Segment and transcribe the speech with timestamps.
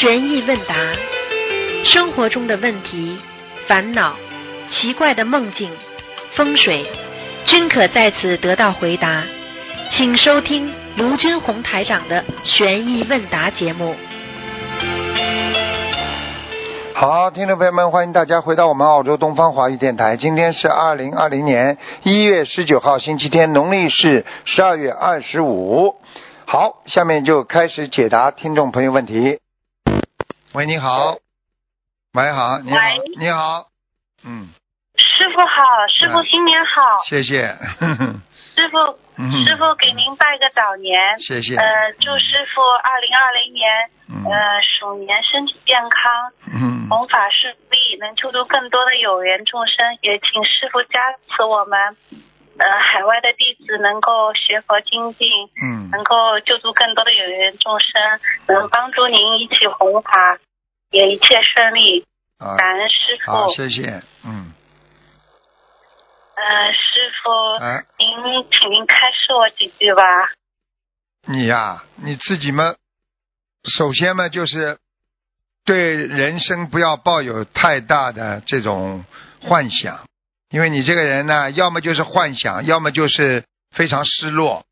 [0.00, 0.76] 悬疑问答，
[1.84, 3.18] 生活中的问题、
[3.66, 4.14] 烦恼、
[4.70, 5.72] 奇怪的梦境、
[6.36, 6.86] 风水，
[7.44, 9.24] 均可在此得到回答。
[9.90, 13.96] 请收听卢军红台长的悬疑问答节目。
[16.94, 20.16] 好，听众朋友们，欢迎大家回到我们澳洲东方华语电台。
[20.16, 25.96] 今天是二零二零年一月十九号，星期天，农历是十二月二十五。
[26.46, 29.40] 好，下面就开始解答听众朋友问题。
[30.58, 31.14] 喂，你好。
[32.14, 33.68] 喂，好，你好喂，你好。
[34.26, 34.48] 嗯，
[34.96, 37.46] 师傅好，师傅嗯新年好，谢谢。
[38.58, 39.30] 师傅嗯。
[39.46, 41.54] 师傅给您拜个早年，谢谢。
[41.54, 41.62] 呃，
[42.00, 43.70] 祝师傅二零二零年
[44.10, 44.26] 嗯。
[44.26, 50.98] 呃鼠年身体健康，嗯，弘法顺利，能救助更多的有缘众生，也请师傅加
[51.30, 51.78] 持我们
[52.58, 55.28] 呃海外的弟子能够学佛精进，
[55.62, 55.78] 嗯。
[55.90, 58.02] 能够救助更多的有缘众生，
[58.48, 60.36] 能帮助您一起弘法，
[60.90, 62.06] 也一切顺利，
[62.38, 63.32] 啊，感恩师傅。
[63.32, 64.02] 好，谢谢。
[64.24, 64.52] 嗯，
[66.34, 67.30] 呃，师傅，
[67.62, 70.02] 哎，您请您开示我几句吧。
[71.26, 72.74] 你呀、你自己嘛，
[73.64, 74.78] 首先嘛，就是
[75.64, 79.04] 对人生不要抱有太大的这种
[79.42, 80.06] 幻想，
[80.48, 84.64] 因为你这个人呢，要么就是幻想，要么就是非常失落。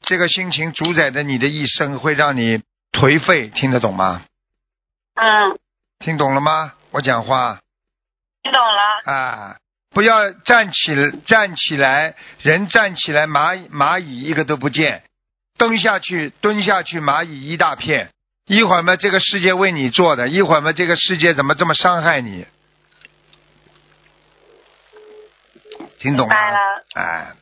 [0.00, 2.60] 这个心情主宰着你的一生，会让你
[2.92, 4.24] 颓废，听得懂吗？
[5.20, 5.58] 嗯，
[5.98, 6.74] 听懂了吗？
[6.92, 7.58] 我讲话
[8.42, 9.12] 听懂了。
[9.12, 9.56] 啊，
[9.90, 10.94] 不要站起
[11.26, 15.02] 站起来，人站起来，蚂蚁蚂蚁一个都不见，
[15.58, 18.10] 蹲下去蹲下去，蚂蚁一大片。
[18.46, 22.46] 一会儿嘛，这个世界为你做的；一会儿嘛，这个世界怎么这么伤害你？
[25.98, 26.34] 听懂了？
[26.94, 27.32] 哎，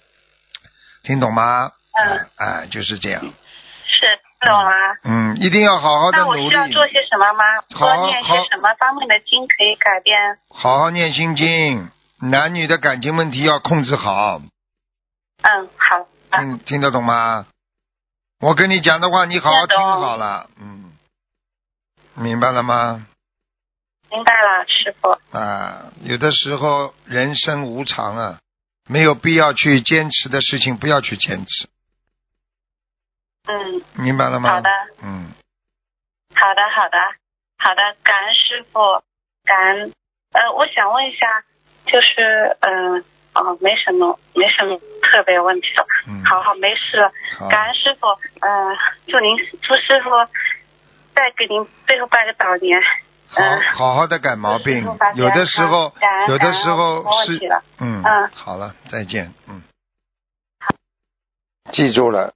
[1.02, 1.70] 听懂吗？
[1.92, 3.22] 嗯哎，哎，就是这样。
[3.22, 3.30] 是
[4.40, 4.70] 听懂了。
[5.04, 7.44] 嗯，一定要好好的那我努力，需要做些什么吗？
[7.74, 10.38] 好多念些什么方面的经可以改变？
[10.50, 11.88] 好好念心经。
[12.20, 14.40] 男女的感情问题要控制好，
[15.42, 16.06] 嗯，好。
[16.30, 17.46] 啊听听得懂吗？
[18.40, 20.48] 我跟你讲的话，你好好听好了。
[20.60, 20.92] 嗯，
[22.14, 23.06] 明白了吗？
[24.10, 25.10] 明白了，师傅。
[25.36, 28.38] 啊，有的时候人生无常啊，
[28.88, 31.68] 没有必要去坚持的事情，不要去坚持，
[33.46, 34.50] 嗯，明白了吗？
[34.50, 34.70] 好的，
[35.02, 35.30] 嗯，
[36.34, 36.98] 好的，好的，
[37.58, 38.80] 好的，感恩师傅，
[39.44, 39.92] 感恩。
[40.32, 41.44] 呃，我想问一下，
[41.86, 43.04] 就是嗯。
[43.38, 45.86] 哦，没什么，没什么特别问题了。
[46.08, 47.12] 嗯好好，没事了。
[47.38, 48.06] 好，感恩师傅，
[48.40, 48.74] 嗯、
[49.06, 50.08] 祝您祝师傅
[51.14, 52.80] 再给您最后拜个早年。
[53.28, 54.82] 好嗯好好的改毛病
[55.16, 55.92] 有的时候
[56.28, 59.60] 有的时候是了嗯嗯好了，再见，嗯。
[61.72, 62.32] 记住了，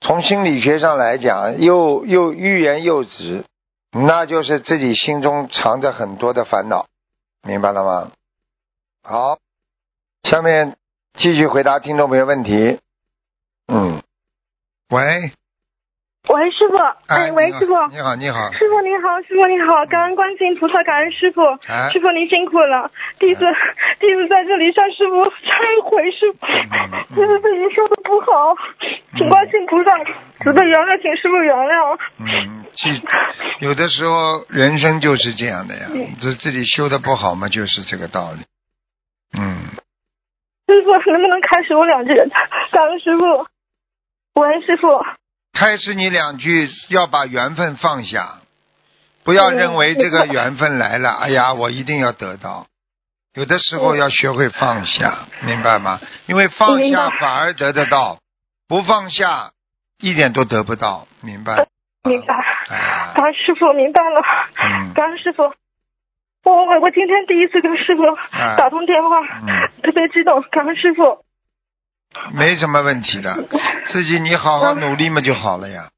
[0.00, 3.44] 从心理学上来讲，又又欲言又止，
[3.90, 6.86] 那就是自己心中藏着很多的烦恼，
[7.42, 8.12] 明白了吗？
[9.02, 9.38] 好，
[10.22, 10.76] 下面
[11.14, 12.78] 继续回答听众朋友问题。
[13.66, 14.02] 嗯，
[14.90, 15.32] 喂，
[16.26, 23.46] 喂，师傅，哎，喂，师傅，你好，你好，师傅您好，师傅您好，感恩观世音菩萨，感恩师傅，哎师傅您辛苦了，弟子
[23.98, 28.54] 弟子在这里向师傅忏悔，师傅嗯嗯，弟子自己说的不好，
[29.16, 29.96] 请观世音菩萨
[30.44, 31.98] 慈悲原谅，请师傅原谅。
[32.18, 33.00] 嗯，记，
[33.60, 35.86] 有的时候人生就是这样的呀，
[36.20, 38.40] 自自己修的不好嘛，就是这个道理。
[39.38, 39.64] 嗯，
[40.66, 42.14] 师傅能不能开始我两句？
[42.14, 43.46] 感恩师傅。
[44.34, 44.86] 喂，师傅，
[45.58, 48.38] 开始你两句要把缘分放下，
[49.24, 52.66] 不要认为这个缘分来了， 哎呀，我一定要得到。
[53.34, 56.00] 有的时候要学会放下， 明白吗？
[56.26, 58.18] 因为放下反而得得到，
[58.68, 59.50] 不放下
[60.00, 61.66] 一点都得不到，明白？
[62.04, 62.34] 明白，
[62.70, 64.22] 哎，感恩师傅明白了，
[64.62, 65.42] 嗯感恩师傅。
[66.44, 69.48] 我我我今天第一次跟师傅哎打通电话，嗯
[69.82, 71.24] 特别激动，感恩师傅。
[72.34, 73.34] 没什么问题的，
[73.86, 75.90] 自己你好好努力嘛就好了呀。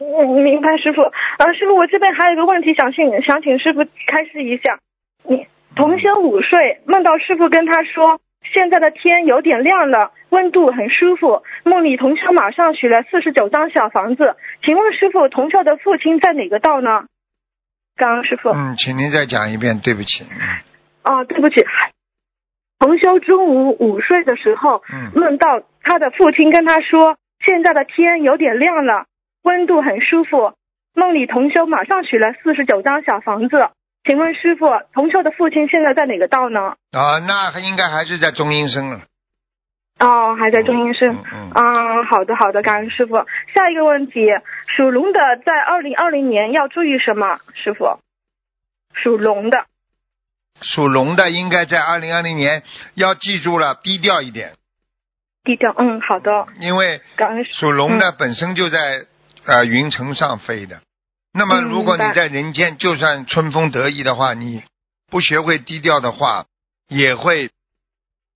[0.00, 1.02] 嗯，明白师傅。
[1.02, 4.78] 呃，师傅，我这边还有一个问题想请想请师傅开示一下。
[5.24, 8.20] 你同修午睡，梦到师傅跟他说，
[8.52, 11.42] 现在的天有点亮了，温度很舒服。
[11.64, 17.06] 梦里同修马上许了四十九张小房子，请问师傅，同修的父亲在哪个道呢？
[17.96, 18.50] 刚刚师傅。
[18.50, 20.24] 嗯，请您再讲一遍，对不起。
[20.24, 20.38] 嗯
[21.02, 21.66] 啊，对不起。
[22.88, 29.04] 同修中午午睡的时候，嗯梦到他的父亲跟他说，现在的天有点亮了，
[29.42, 30.54] 温度很舒服。
[30.94, 33.68] 梦里同修马上许了四十九张小房子。
[34.04, 36.76] 请问师傅，同修的父亲现在在哪个道呢？
[36.92, 39.02] 啊，那应该还是在中阴身了。
[40.00, 41.10] 哦，还在中阴身。
[41.10, 43.16] 嗯嗯嗯，好的好的，感恩师傅。
[43.54, 44.30] 下一个问题，
[44.74, 47.36] 属龙的在二零二零年要注意什么？
[47.52, 47.98] 师傅，
[48.94, 49.66] 属龙的。
[50.60, 52.62] 属龙的应该在二零二零年
[52.94, 54.54] 要记住了，低调一点，
[55.44, 55.74] 低调。
[55.78, 57.00] 嗯，好的，因为
[57.52, 59.06] 属龙的本身就在
[59.46, 60.80] 呃云层上飞的。
[61.32, 64.62] 那么嗯如果你在人间，就算春风得意的话，你
[65.10, 66.46] 不学会低调的话，
[66.88, 67.50] 也会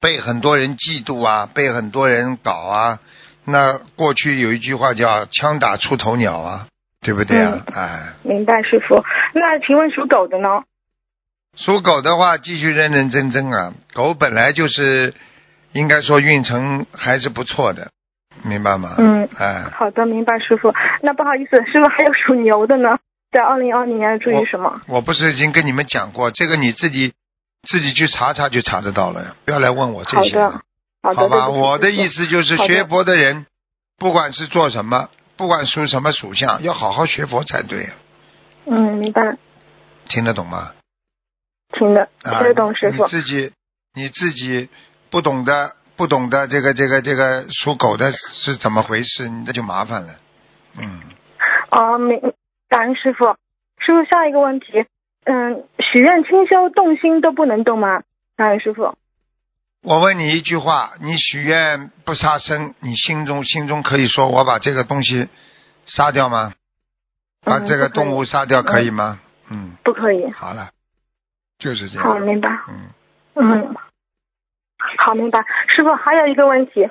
[0.00, 3.00] 被很多人嫉妒啊，被很多人搞啊。
[3.44, 6.68] 那过去有一句话叫“枪打出头鸟”啊，
[7.00, 7.64] 对不对啊？
[7.66, 9.02] 嗯哎，明白师傅。
[9.34, 10.48] 那请问属狗的呢？
[11.56, 13.74] 属狗的话，继续认认真真啊。
[13.92, 15.14] 狗本来就是
[15.72, 17.90] 应该说运程还是不错的，
[18.42, 18.94] 明白吗？
[18.98, 20.72] 嗯哎，好的，明白师傅。
[21.02, 22.88] 那不好意思，师傅还有属牛的呢，
[23.30, 24.80] 在二零二零年注意什么？
[24.86, 27.12] 我不是已经跟你们讲过，这个你自己
[27.68, 30.42] 自己去查查就查得到了，不要来问我这些。
[30.42, 30.60] 好的，
[31.02, 33.44] 好的，好吧，我的意思就是学佛的人，
[33.98, 37.90] 不管是做什么，不管属什么属相，要好好学佛才对，
[38.64, 39.36] 嗯，明白，
[40.08, 40.72] 听得懂吗？
[41.72, 43.10] 听得啊，听得懂师傅你。
[43.10, 43.52] 自己
[43.94, 44.68] 你自己
[45.10, 50.14] 不懂得不懂得这个这个这个属狗的是怎么回事，那就麻烦了。
[50.78, 51.00] 嗯，
[51.70, 52.20] 啊，明，
[52.68, 53.36] 感恩师傅。
[53.78, 54.66] 师傅，下一个问题，
[55.24, 58.02] 嗯，许愿清修动心都不能动吗？
[58.36, 58.96] 感恩师傅。
[59.82, 65.28] 我问你一句话，你许愿不杀生，你心中心中可以说我把这个东西
[65.86, 66.52] 杀掉吗？
[67.44, 69.18] 把嗯这个动物杀掉可以吗？
[69.50, 70.30] 嗯，不可以。
[70.30, 70.70] 好了，
[71.62, 72.48] 就是这样好，明白。
[72.68, 72.90] 嗯，
[73.36, 73.76] 嗯，
[74.98, 75.44] 好，明白。
[75.68, 76.88] 师傅，还有一个问题，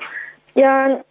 [0.53, 1.03] 嗯，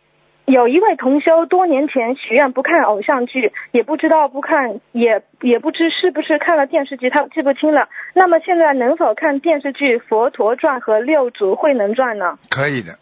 [0.47, 7.89] 有一位同修多年前许愿不看偶像剧，也不知道不看，也也不知是不是看了电视剧，他记不清了。
[8.15, 12.39] 那么现在能否看电视剧《佛陀传》和《六祖慧能传》呢？
[12.49, 12.99] 可以的，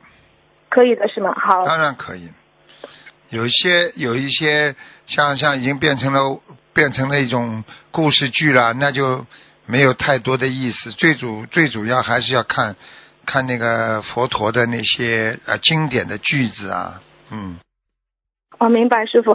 [0.68, 1.32] 可以的是吗？
[1.36, 2.28] 好，当然可以。
[3.30, 4.74] 有一些有一些
[5.06, 6.40] 像像已经变成了
[6.72, 9.26] 变成了一种故事剧了，那就
[9.68, 10.90] 没有太多的意思。
[10.92, 12.74] 最主最主要还是要看
[13.24, 17.58] 看那个佛陀的那些呃经典的句子啊，嗯。
[18.58, 19.34] 哦，明白，师傅。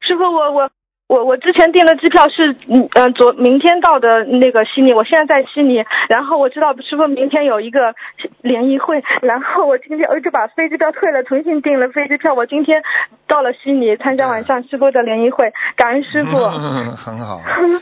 [0.00, 0.70] 师傅，我我
[1.10, 7.94] 我我之前订的机票是嗯呃昨明天到的那个悉尼，我现在在悉尼，然后我知道师傅明天有一个
[8.42, 12.80] 联谊会，然后我今天我就把飞机票退了，重新订了飞机票，我今天
[13.26, 16.36] 到了悉尼参加晚上师傅的联谊会，感恩师傅。
[16.36, 17.38] 嗯，很好，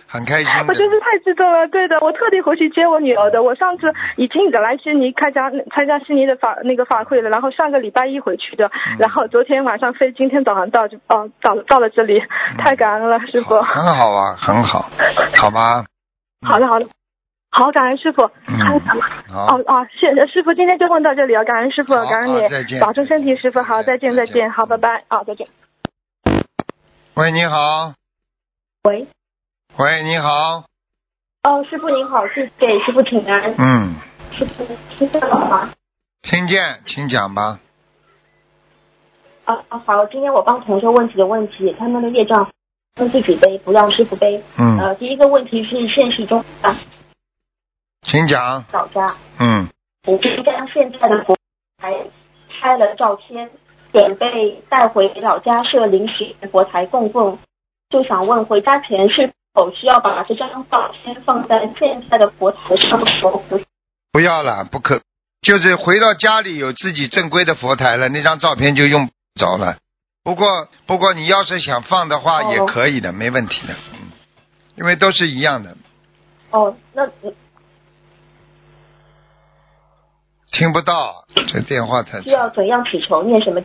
[0.06, 0.98] 很开心 我真是。
[1.08, 3.42] 太激动了，对的，我特地回去接我女儿的。
[3.42, 12.20] 我上次已经来悉尼参加参加悉尼的法那个法会了，然后上个礼拜一回去的，嗯然后昨天晚上飞，今天早上到就哦到到了这里，
[12.58, 13.60] 太感恩了，师傅。
[13.62, 14.90] 很好啊，很好，
[15.40, 15.84] 好吧？
[16.46, 16.86] 好的好的，
[17.50, 18.30] 好感恩师傅。
[18.46, 18.60] 嗯
[19.30, 22.48] 哦哦，谢师傅，今天就问到这里了，感恩师傅，感恩你。
[22.48, 23.62] 再见你，保重身体，师傅。
[23.62, 24.34] 好，再见再见。
[24.34, 25.48] 再见，好，拜拜，啊再见。
[27.14, 27.94] 喂，你好，
[28.84, 29.08] 喂，
[29.76, 30.64] 喂，你好，
[31.42, 33.94] 哦，师傅您好，是给师傅请安，嗯，
[34.30, 34.64] 师傅
[34.96, 35.70] 听见了吗？
[36.22, 37.58] 听见，请讲吧。
[39.44, 42.50] 啊啊，好，今天我帮同学问几个问题，他们的业障
[43.06, 44.42] 自己背，不让师傅背。
[44.56, 46.74] 嗯，呃，第一个问题是现实中啊，
[48.02, 48.64] 请讲。
[48.72, 49.68] 老家，嗯，
[50.06, 51.36] 我们家现在的佛
[51.76, 51.92] 台
[52.48, 53.50] 拍了照片，
[53.92, 57.38] 准备带回老家设临时佛台供奉，
[57.90, 63.42] 就想问回家前是否需要把这张照片放在现在的佛台上头？
[64.10, 65.00] 不要了，不可，
[65.42, 69.76] 就是回到家里有自己正规的佛台了，那张照片就用不着了。
[70.28, 73.74] 不过，不过你要是想放的话，哦也可以的，没问题的。
[73.94, 74.10] 嗯，
[74.76, 75.74] 因为都是一样的。
[76.50, 77.06] 哦，那
[80.52, 82.50] 听不到，这电话太需要。
[82.50, 83.22] 怎样祈求？
[83.22, 83.62] 念什么？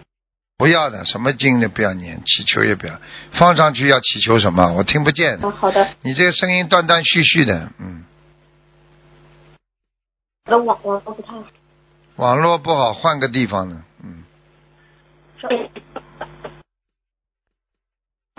[0.57, 2.97] 不要的，什么经都不要念，祈求也不要，
[3.33, 4.71] 放上去要祈求什么？
[4.71, 5.43] 我听不见。
[5.43, 5.85] 啊，好的。
[6.01, 8.05] 你这个声音断断续续的，嗯，
[10.45, 11.43] 我的网网络不太好。
[12.15, 14.23] 网络不好，换个地方呢，嗯。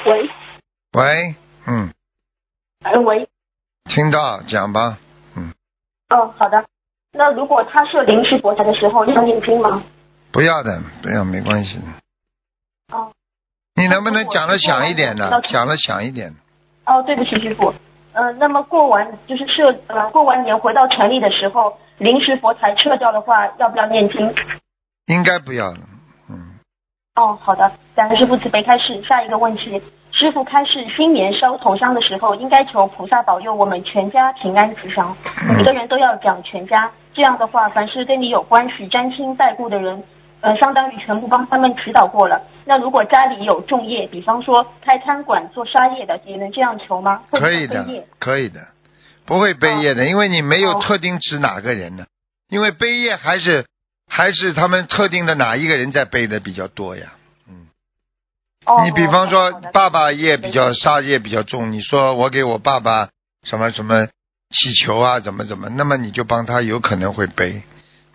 [0.07, 0.31] 喂，
[0.93, 1.35] 喂，
[1.67, 1.93] 嗯，
[2.83, 3.29] 哎喂，
[3.85, 4.99] 听到，讲吧，
[5.37, 5.53] 嗯，
[6.11, 6.65] 哦，好的。
[7.13, 9.83] 那如果他设临时佛台的时候要念经吗？
[10.33, 12.97] 不要的，不要，没关系的。
[12.97, 13.13] 哦
[13.77, 15.41] 你能不能讲的响一点呢那？
[15.41, 16.33] 讲的响一点。
[16.87, 17.75] 哦，对不起，师傅。
[18.13, 24.33] 呃，那么过完就是设呃过完年回到城里的时候，临时佛台撤掉的话，要不要念经？
[25.07, 25.94] 应该不要的，嗯，
[27.17, 27.71] 哦，好的。
[27.95, 29.01] 感恩师傅慈悲开示。
[29.05, 29.81] 下一个问题，
[30.11, 35.17] 师傅开示，新年烧头香的时候，应该求菩萨保佑我们全家平安吉祥。
[35.57, 40.03] 每个人都要讲全家，这样的话，凡是跟你有关系、沾亲带故的人，
[40.41, 42.43] 呃，相当于全部帮他们祈祷过了。
[42.65, 47.23] 那如果家里有种业，比方说开餐馆做沙业的，也能这样求吗？
[47.31, 47.87] 可以的
[48.19, 48.59] 可以的，
[49.25, 52.07] 不会背业的，因为你没有哦特定指哪个人呢，
[52.49, 53.65] 因为背业还是
[54.09, 57.15] 还是他们特定的哪一个人在背的比较多呀。
[57.49, 57.69] 嗯，
[58.67, 63.09] 哦，你比方说爸爸业比较杀业比较重，你说我给我爸爸
[63.43, 64.07] 什么什么
[64.51, 67.63] 祈求啊，怎么怎么，那么你就帮他有可能会背，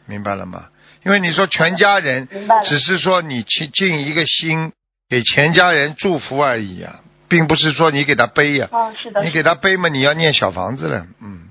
[0.05, 0.69] 明白了吗？
[1.03, 2.27] 因为你说全家人
[2.65, 4.73] 只是说你去尽一个心
[5.09, 11.49] 给全家人祝福而已啊，并不是说你给他背呀、哦，是的，你给他背嘛，你要念小房子了，嗯，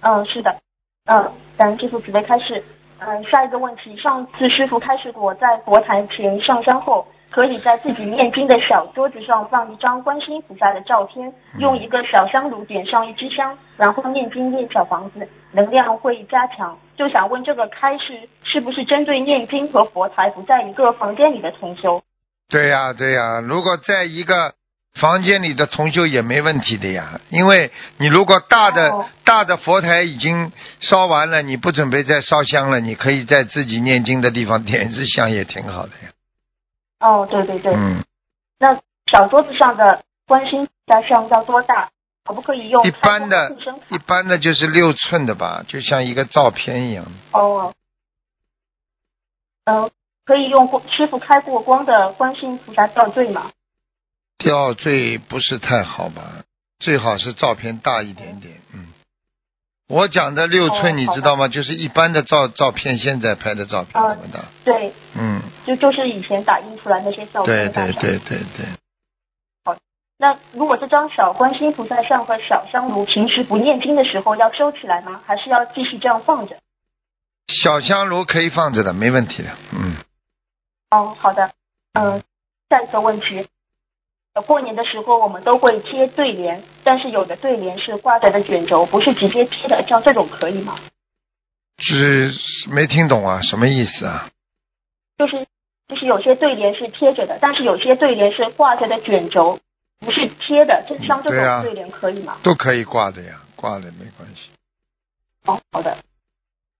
[0.00, 0.60] 嗯，是的，
[1.06, 2.64] 嗯，感恩师傅准备开始。
[3.06, 16.78] 嗯，下一个问题，上次师傅开始过，在佛台前上香后，可以在自己念经的小桌子上放一张观音菩萨的照片，用一个小香炉点上一支香，然后念经念小房子，能量会加强。
[16.96, 22.00] 就想问这个开示是不是针对念经和佛台不在一个房间里的同修？
[22.48, 24.52] 对呀、对呀、如果在一个
[24.94, 36.12] 房间里的同修也没问题的呀，因为你如果大的、哦大的佛台已经烧完了，你不准备再烧香了，你可以在自己念经的地方点一支香也挺好的呀。
[37.00, 38.04] 哦，对对对，嗯，
[38.58, 38.78] 那
[39.10, 41.88] 小桌子上的观世音菩萨像要多大？
[42.24, 43.56] 可不可以用一般的
[43.88, 43.96] 一？
[43.98, 47.06] 般的就是六寸的吧，就像一个照片一样。
[47.32, 47.72] 哦，
[49.64, 49.90] 嗯、
[50.26, 53.50] 可以用师傅开过光的观世音菩萨吊坠吗？
[54.42, 56.42] 吊坠不是太好吧？
[56.78, 58.60] 最好是照片大一点点。
[58.74, 58.88] 嗯，
[59.88, 61.48] 我讲的六寸哦你知道吗？
[61.48, 64.44] 就是一般的照照片，现在拍的照片哦这么大。
[64.64, 67.92] 对，嗯，就就是以前打印出来那些照片对对。
[67.92, 68.66] 对对对
[69.64, 69.76] 好。
[70.18, 75.20] 那如果这张小观世音菩萨像和小香炉平时不念经的时候要收起来吗？
[75.26, 76.56] 还是要继续这样放着？
[77.48, 79.50] 小香炉可以放着的，没问题的。
[79.72, 79.96] 嗯，
[80.90, 81.50] 哦，好的。
[81.94, 82.22] 嗯、
[82.70, 83.44] 下一个问题，呃
[84.40, 90.78] 过年的时候我们都会贴对联，但是有的对联是挂在的卷轴，不是直接贴的，像这种可以吗？
[91.78, 92.32] 是
[92.70, 93.42] 没听懂啊？
[93.42, 94.30] 什么意思啊？
[95.18, 95.46] 就是
[95.88, 99.58] 就是有些对联是贴着的，但是有些对联是挂着的卷轴，
[100.00, 102.38] 不是贴的，这像这种对联可以吗？
[102.42, 104.50] 都可以挂的呀，挂了没关系。
[105.44, 105.98] 哦，好的。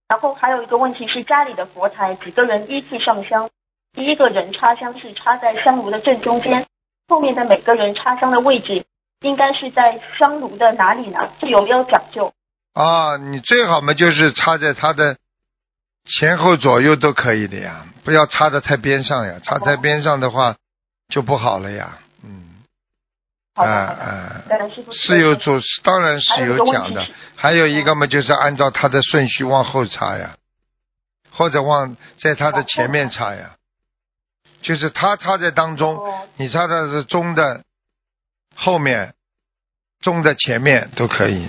[0.09, 3.51] 然后还有一个问题是，家里的佛台几个人依次上香，
[3.93, 6.67] 第一个人插香是插在香炉的正中间，
[7.13, 8.87] 后面的每个人插香的位置
[9.21, 11.29] 应该是在香炉的哪里呢？
[11.39, 12.33] 这有没有讲究？
[12.73, 15.19] 啊，你最好嘛就是插在它的
[16.07, 20.57] 前后左右都可以的呀，不要插的太边上呀，插在边上的话
[21.11, 21.99] 就不好了呀。
[22.25, 22.63] 嗯，
[23.55, 23.71] 好啊。
[23.71, 24.43] 啊。
[24.91, 28.23] 是有主，当然是有讲的还有一个问题是。
[28.23, 30.37] 还有一个嘛，就是按照它的顺序往后插呀，
[31.31, 33.57] 或者往在它的前面插呀，
[34.63, 37.65] 就是他插在当中，哦你插的是中的
[38.55, 39.15] 后面，
[40.01, 41.49] 中的前面都可以。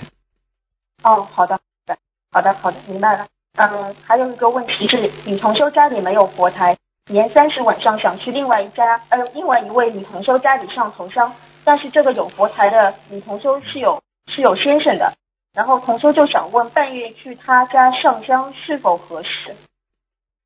[1.02, 1.98] 哦，好的，好的，
[2.32, 3.26] 好的，好的，明白了。
[3.56, 6.76] 嗯，还有一个问题是，女同修家里没有佛台，
[7.08, 15.14] 年三十晚上想去另外一家呃另外一位女同修家里上头香，但是这个有佛台的女同修是有是有先生的，
[15.52, 19.54] 然后同修就想问半夜去他家上香是否合适？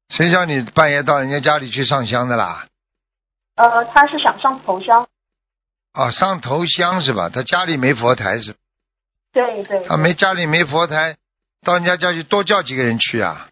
[0.09, 2.67] 谁叫你半夜到人家家里去上香的啦？
[3.57, 5.07] 呃，他是想上头香，
[5.93, 7.29] 啊，上头香是吧？
[7.29, 8.59] 他家里没佛台是吧？
[9.33, 9.85] 对对。
[9.87, 11.17] 他没家里没佛台，
[11.65, 13.49] 到人家家去多叫几个人去啊！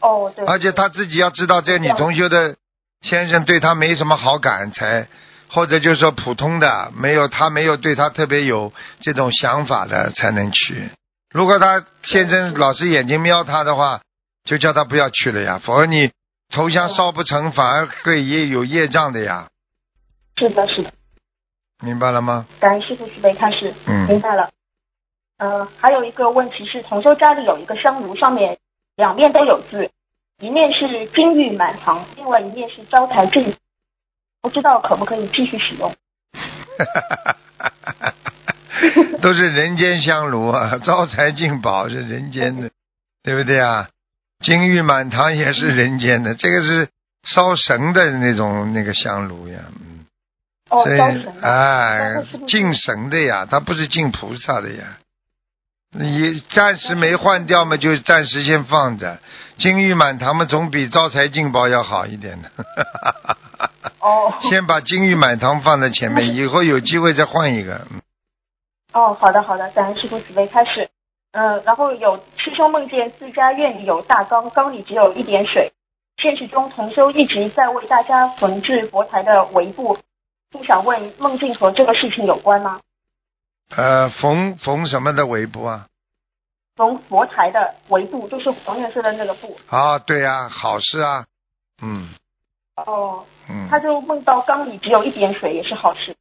[0.00, 0.46] 哦，对。
[0.46, 2.56] 而且他自己要知道，这个女同修的
[3.02, 5.08] 先生对他没什么好感，才
[5.48, 10.90] 或者就是说普通的，没有他没有对他特别有这种想法的才能去。
[11.30, 14.00] 如果他先生老是眼睛瞄他的话，
[14.48, 16.10] 就叫他不要去了呀，否则你
[16.48, 19.50] 头香烧不成，反而会也有业障的呀，
[20.36, 20.90] 是的，是的。
[21.84, 22.46] 明白了吗？
[22.58, 23.74] 感恩师傅慈悲开示。
[23.86, 24.50] 明嗯，白了。
[25.36, 28.56] 呃，还有一个问题是，同修家里有一个香炉，上面
[28.96, 29.90] 两面都有字，
[30.38, 33.54] 一面是金玉满堂，另外一面是招财进，
[34.40, 35.94] 不知道可不可以继续使用？
[39.20, 42.70] 都是人间香炉啊，招财进宝是人间的，
[43.22, 43.90] 对不对啊？
[44.40, 46.88] 金玉满堂也是人间的，这个是
[47.24, 50.06] 烧神的那种那个香炉呀，嗯，
[50.70, 51.26] 哦，所以。
[51.42, 54.98] 哎敬神的呀，它不是敬菩萨的呀。
[55.90, 59.18] 你暂时没换掉嘛，就暂时先放着。
[59.56, 62.50] 金玉满堂嘛，总比招财进宝要好一点的。
[63.98, 64.34] 哦。
[64.48, 67.86] 先把金玉满堂放在前面，以后有机会再换一个。
[67.90, 68.00] 嗯
[68.92, 70.88] 哦，好的好的，感恩师傅慈悲开始。
[71.32, 75.70] 嗯、然后有师兄梦见自家院里有大缸，缸里只有一点水，
[76.16, 79.98] 现实中同修一直在为大家缝制佛台的围布，
[80.50, 82.80] 就想问梦境和这个事情有关吗？
[83.76, 85.88] 呃，缝缝什么的围布啊？
[86.74, 89.58] 缝佛台的围布，就是黄颜色的那个布。
[89.66, 91.26] 啊，对呀、好事啊，
[91.82, 92.08] 嗯
[92.76, 93.68] 哦，嗯。
[93.68, 96.16] 他就梦到缸里只有一点水，也是好事。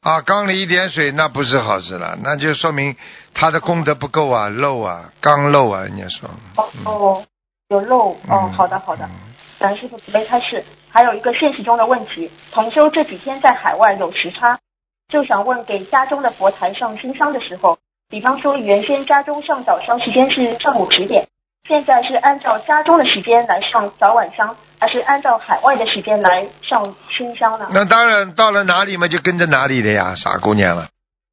[0.00, 2.96] 啊，缸里一点水那不是好事了，那就说明
[3.34, 6.28] 他的功德不够啊，漏啊，刚漏啊，人家说。
[6.56, 7.24] 哦嗯哦，
[7.68, 9.04] 有漏哦嗯，好的好的。
[9.04, 9.10] 嗯
[9.58, 10.64] 感恩师傅慈悲开示。
[10.88, 14.60] 还有一个现实中的问题，同修这几天在海外有时差，
[15.08, 17.76] 就想问给家中的佛台上熏香的时候，
[18.08, 21.26] 比方说原先家中上早香时间是上午十点，
[21.66, 27.68] 现在是按照家中的时间来上早晚香，还是按照海外的时间来上熏香呢？
[27.72, 30.88] 那当然，到了哪里嘛就跟着哪里的呀，傻姑娘了。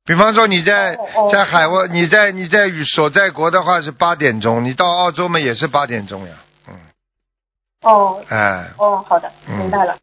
[0.06, 6.36] 比方说你在哦哦在海外，你在你在所在国的话是八点钟，你到澳洲嘛也是八点钟呀，
[6.68, 6.76] 嗯，
[7.82, 9.98] 哦哎，哦，好的，嗯明白了。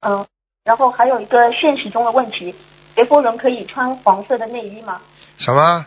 [0.00, 0.26] 嗯，
[0.64, 2.54] 然后还有一个现实中的问题，
[2.94, 5.00] 学佛人可以穿黄色的内衣吗？
[5.38, 5.84] 什么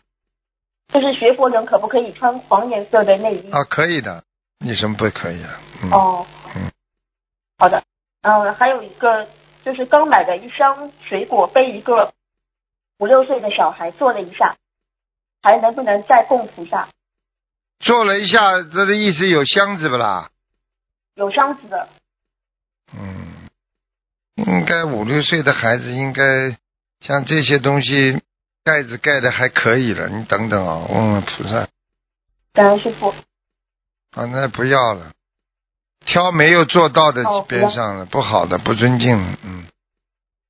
[0.93, 3.49] 就是学佛人可不可以穿黄颜色的内衣？
[3.51, 3.63] 啊？
[3.63, 4.23] 可以的，
[4.59, 5.59] 你什么不可以啊？
[5.81, 6.42] 嗯，哦，嗯，
[7.57, 7.83] 好的。
[8.21, 9.27] 嗯，还有一个
[9.65, 12.13] 就是刚买的一箱水果被一个
[12.97, 14.55] 五六岁的小孩做了一下，
[15.41, 16.87] 还能不能再供菩萨？
[17.79, 20.29] 做了一下，这个意思有箱子不啦？
[21.15, 21.89] 有箱子的，
[22.93, 23.49] 嗯，
[24.35, 26.57] 应该五六岁的孩子应该
[27.01, 28.21] 像这些东西
[28.63, 31.67] 盖子盖的还可以了，你等等啊，问问菩萨
[32.53, 33.09] 感恩师傅。
[34.11, 35.11] 啊，那不要了，
[36.05, 39.65] 挑没有做到的哦边上了，不好的，不尊敬，嗯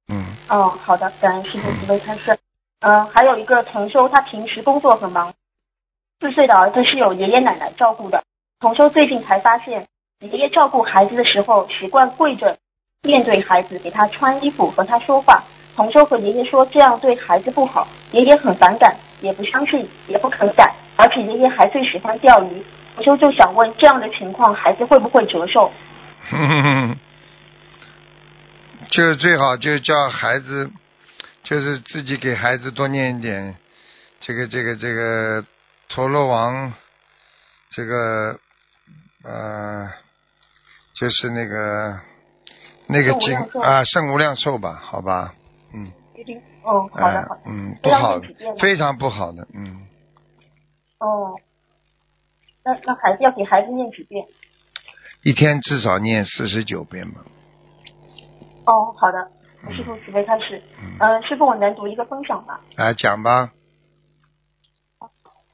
[0.10, 2.38] 嗯，哦，好的，感恩师傅慈悲开示。
[2.82, 5.34] 嗯，还有一个同修，他平时工作很忙，
[6.20, 8.24] 四岁的儿子是有爷爷奶奶照顾的。
[8.60, 9.88] 同修最近才发现，
[10.20, 12.58] 爷爷照顾孩子的时候习惯跪着
[13.02, 15.44] 面对孩子，给他穿衣服和他说话。
[15.76, 22.66] 同修和爷爷说这样对孩子不好，爷爷很反感，也不相信，也不肯改，而且爷爷还最喜欢钓鱼。
[22.96, 25.72] 同修就想问，这样的情况孩子会不会折寿？
[28.90, 30.70] 就是最好就叫孩子，
[31.44, 33.56] 就是自己给孩子多念一点
[34.20, 35.44] 这个这个这个
[35.90, 36.74] 陀罗王，
[37.70, 38.38] 这个
[39.24, 39.90] 呃，
[40.94, 42.00] 就是那个
[42.88, 45.34] 那个经啊，圣无量寿吧，好吧，
[45.74, 49.88] 嗯，一定，嗯，好的嗯，不好念几遍呢，非常不好的，嗯，
[51.00, 51.36] 哦，
[52.66, 54.26] 那那孩子要给孩子念几遍？
[55.24, 57.22] 一天至少念四十九遍吧，
[58.66, 59.32] 哦，好的，
[59.74, 60.62] 师傅慈悲开始。
[60.82, 62.60] 嗯，嗯、师傅，我能读一个分享吗？
[62.76, 63.52] 来讲吧，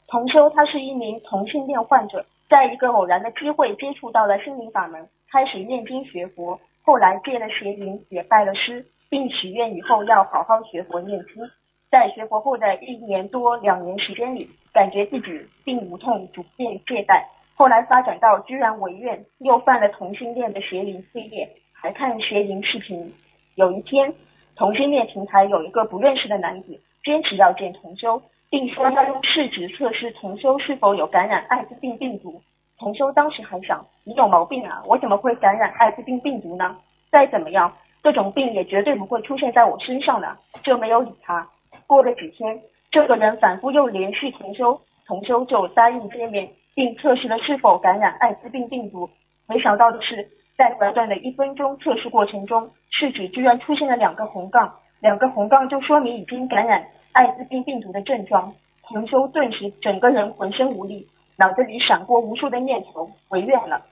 [0.08, 11.43] 同修他是一名同性恋患者，在一个偶然的机会接触到了心灵法门，开始念经学佛，后来戒了邪淫，也拜了师，并许愿以后要好好学佛念经。
[11.91, 17.23] 在学佛后的一年多两年时间里，感觉自己并无痛，逐渐懈怠。
[17.56, 23.12] 后来发展到居然违愿，又犯了同性恋的邪淫罪业，还看邪淫视频。
[23.56, 24.13] 有一天，
[24.56, 28.21] 同性恋平台有一个不认识的男子坚持要见同修，
[28.52, 32.41] 并说要用试纸测试同修是否有感染艾滋病病毒。
[32.78, 36.78] 同修当时还想，你有毛病啊，我怎么会感染艾滋病病毒呢？
[37.12, 37.73] 再怎么样，
[38.04, 41.49] 这种病也绝对不会出现在我身上的，就没有理他。
[41.89, 49.10] 过了几天，这个人反复又连续同修，同修就答应见面，并测试了是否感染艾滋病病毒。
[49.47, 58.54] 没想到的是，在短短的一分钟测试过程中，试纸居然出现了两个红杠，两个红杠就说明已经感染艾滋病病毒的症状。
[58.84, 63.84] 同修顿时整个人浑身无力，脑子里闪过无数的念头，回院了。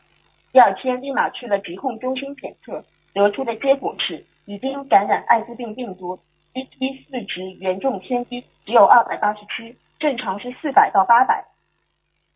[0.54, 2.84] 第二天立马去了疾控中心检测，
[3.16, 6.20] 得出的结果是已经感染艾滋病病毒
[6.58, 11.46] ，CT 四值严重偏低，只有二百八十七，正常是四百到八百。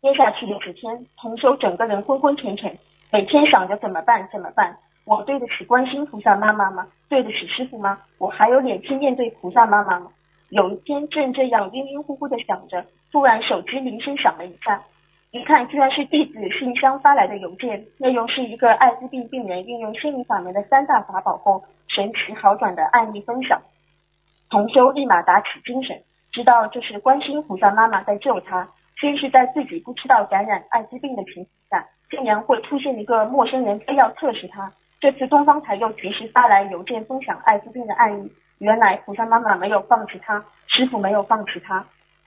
[0.00, 2.78] 接下去的几天，同修整个人昏昏沉沉，
[3.10, 4.76] 每天想着怎么办怎么办。
[5.04, 6.86] 我对得起观心菩萨妈妈吗？
[7.08, 7.98] 对得起师傅吗？
[8.18, 10.12] 我还有脸去面对菩萨妈妈吗？
[10.50, 14.80] 有一天正这样晕晕乎乎的想着，突然手机铃声响了一下，
[15.32, 23.60] 一看居然是弟子信箱发来的邮件，内容是一个艾滋病病人运用心理法门的三大法宝后神奇好转的案例分享。
[24.52, 25.96] 同修立马打起精神，
[26.30, 28.68] 知道这是观心菩萨妈妈在救他。
[29.00, 34.70] 先是在自己不知道感染艾滋病的情况下，竟然会出现一个陌生人非要测试他。
[35.00, 41.86] 这次东方台又及时发来邮件分享艾滋病的案例，原来菩萨妈妈没有放弃他，师傅没有放弃他。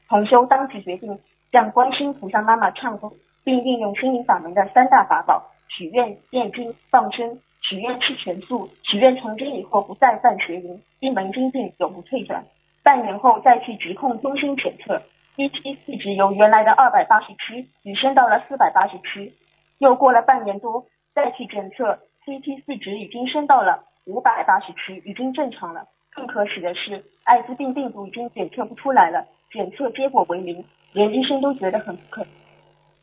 [0.10, 1.20] 同修当即决定
[1.52, 3.08] 向观心菩萨妈妈忏悔，
[3.44, 12.46] 并运用心灵法门的三大法宝，许愿念经放生，许愿吃全素，许愿成真以后不再犯邪淫，一门精进永不退转。
[12.84, 15.02] 半年后再去疾控中心检测
[15.36, 19.34] ，CT 四值由原来的二百八十七提升到了四百八十七。
[19.80, 25.88] 又过了半年多，再去检测，CT 四值已经升到了五百八十七，已经正常了。
[26.12, 32.28] 更可喜的是，艾滋病病毒已经检测不出来了，检测结果为零，连医生都觉得很不可。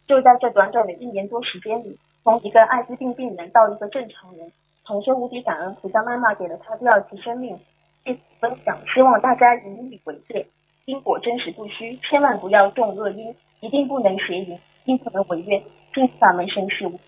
[0.06, 4.52] 就在这短短的一年多时间里，从一个艾滋病病人到一个正常人，
[4.84, 7.58] 同修无比感恩菩萨妈妈给了他第二次生命。
[8.04, 10.46] 借此分享，希望大家引以为戒，
[10.86, 15.62] 因果真实不虚，千万不要种恶因，一定不能邪淫，因不能违愿，
[15.94, 16.98] 尽法门神事无。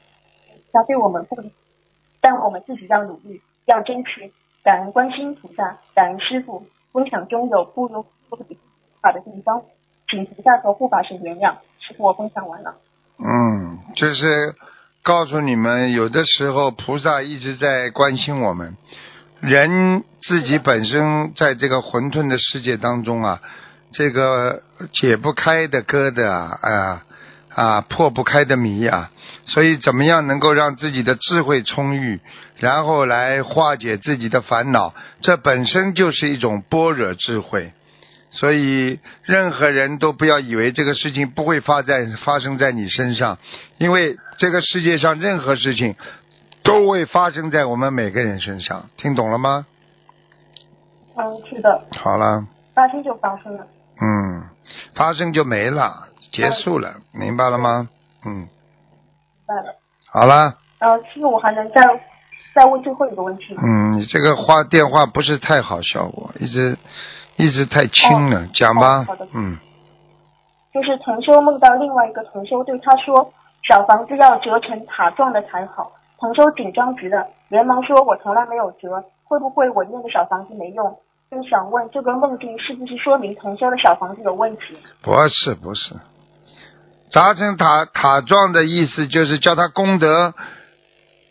[0.72, 1.50] 他对我们不理，
[2.20, 4.32] 但我们自己要努力，要争取。
[4.62, 6.64] 感恩观心菩萨，感恩师傅。
[6.92, 8.56] 分享中有不如不理
[9.00, 9.62] 法的地方，
[10.08, 11.56] 请菩萨和护法神原谅。
[11.80, 12.76] 师傅，我分享完了。
[13.18, 14.54] 嗯，就是
[15.04, 18.74] 告诉你们，有的时候菩萨一直在关心我们。
[19.40, 23.38] 人自己本身在这个混沌的世界当中啊，
[23.92, 24.62] 这个
[24.94, 27.02] 解不开的疙瘩啊，啊
[27.54, 29.10] 啊破不开的谜啊，
[29.44, 32.20] 所以怎么样能够让自己的智慧充裕，
[32.56, 37.72] 然后来化解自己的烦恼，这本身就是一种般若智慧。
[38.34, 43.38] 所以任何人都不要以为这个事情不会发在发生在你身上，
[43.78, 45.96] 因为这个世界上任何事情。
[46.66, 49.66] 都会发生在我们每个人身上，听懂了吗？
[51.14, 51.84] 嗯，是的。
[52.00, 52.42] 好了。
[52.74, 53.66] 发生就发生了。
[54.00, 54.48] 嗯，
[54.94, 57.90] 发生就没了，结束了，明白了吗？
[58.24, 58.32] 嗯。
[58.32, 58.48] 明
[59.46, 59.76] 白了。
[60.06, 60.56] 好了。
[60.78, 61.82] 呃，其实，我还能再
[62.54, 63.62] 再问最后一个问题吗？
[63.66, 66.78] 嗯，你这个话电话不是太好效果，一直
[67.36, 69.04] 一直太轻了，讲吧。
[69.04, 69.26] 好的。
[69.32, 69.58] 嗯。
[70.72, 73.32] 就是同修梦到另外一个同修对他说
[73.68, 80.98] ：“小房子要折成塔状的才好。”同修紧张极了，连忙说：“我从来没有折，会不会我念的小房子没用？”
[81.30, 84.78] 就想问这个梦境是不是说明同修的小房子有问题？
[85.02, 85.94] 不是不是，
[87.10, 90.34] 砸成塔塔状的意思就是叫他功德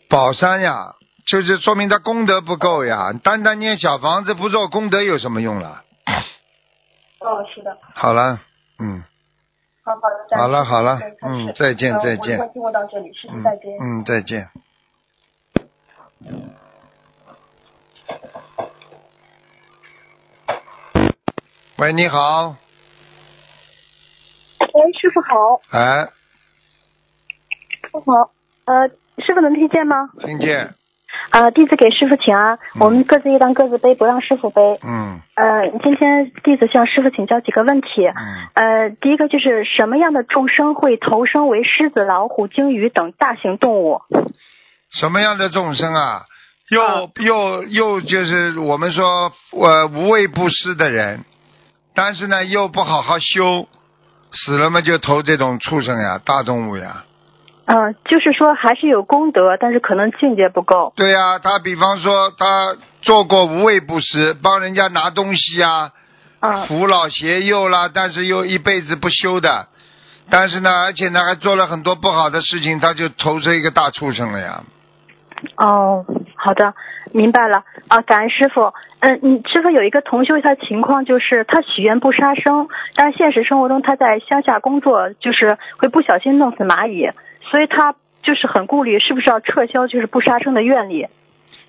[0.08, 0.94] 宝山呀，
[1.26, 3.12] 就是说明他功德不够呀。
[3.22, 5.83] 单单念小房子不做功德有什么用了？
[7.24, 7.76] 哦，是的。
[7.94, 8.38] 好了，
[8.78, 9.02] 嗯。
[9.82, 10.36] 好好的。
[10.36, 12.38] 好了好了，嗯，再见再见。
[12.38, 13.76] 我听我到这里，师傅再见。
[13.80, 14.48] 嗯，再见。
[21.78, 22.56] 喂，你好。
[24.60, 25.60] 喂，师傅好。
[25.70, 26.04] 哎。
[27.72, 28.30] 师傅好，
[28.66, 30.10] 呃，师傅能听见吗？
[30.20, 30.74] 听见。
[31.30, 34.60] 啊，弟子给师傅请安，我们各自一单，各自背，不让师傅背。
[34.82, 35.20] 嗯。
[35.34, 38.06] 呃，今天弟子向师傅请教几个问题。
[38.06, 38.14] 嗯。
[38.54, 44.02] 呃，第一个就是什么样的众生会投生为狮子、老虎、鲸鱼等大型动物？
[44.92, 46.22] 什么样的众生啊？
[46.70, 51.24] 又又又就是我们说呃无畏不施的人，
[51.94, 53.68] 但是呢又不好好修，
[54.32, 57.04] 死了嘛就投这种畜生呀，大动物呀。
[57.66, 60.92] 嗯，就是说还是有功德，但是可能境界不够。
[60.96, 65.92] 对呀，他比方说他做过无畏布施，帮人家拿东西呀，
[66.68, 69.68] 扶老携幼啦，但是又一辈子不修的，
[70.30, 74.62] 但是呢，而且呢还做了很多不好的事情，他就投生一个大畜生了呀。
[75.56, 76.04] 哦，
[76.36, 76.74] 好的，
[77.12, 78.72] 明白了啊，感恩师傅。
[79.00, 87.10] 嗯，你师傅有一个同修，他情况就是他许愿不杀生，但是现实生活中他在乡下工作，就是会不小心弄死蚂蚁，
[87.54, 91.06] 所以他就是很顾虑，是不是要撤销就是不杀生的愿力？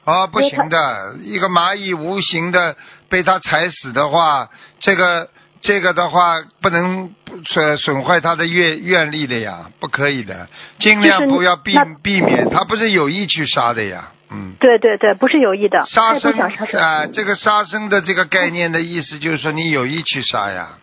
[0.04, 2.76] 啊，不行的，一个蚂蚁无形的
[3.08, 5.30] 被他踩死的话，这个
[5.62, 7.14] 这个的话不能
[7.46, 14.08] 损损坏他的愿愿力的呀，不可以的，尽量不要避避免，他不是有意去杀的呀。
[14.32, 15.86] 嗯，对对对，不是有意的。
[15.86, 20.80] 杀生啊，这个杀生的这个概念的意思就是说你有意去杀呀，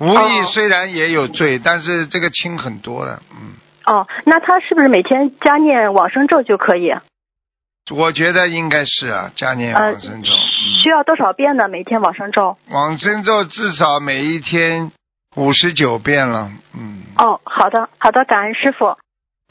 [0.00, 3.54] 无意虽然也有罪，但是这个轻很多了，嗯。
[3.88, 6.92] 哦，那他是不是每天加念往生咒就可以？
[7.90, 10.28] 我觉得应该是啊，加念往生咒。
[10.82, 11.68] 需要多少遍呢？
[11.68, 12.58] 每天往生咒？
[12.70, 14.92] 往生咒至少每一天
[15.36, 17.04] 五十九遍了，嗯。
[17.16, 18.98] 哦，好的，好的，感恩师傅。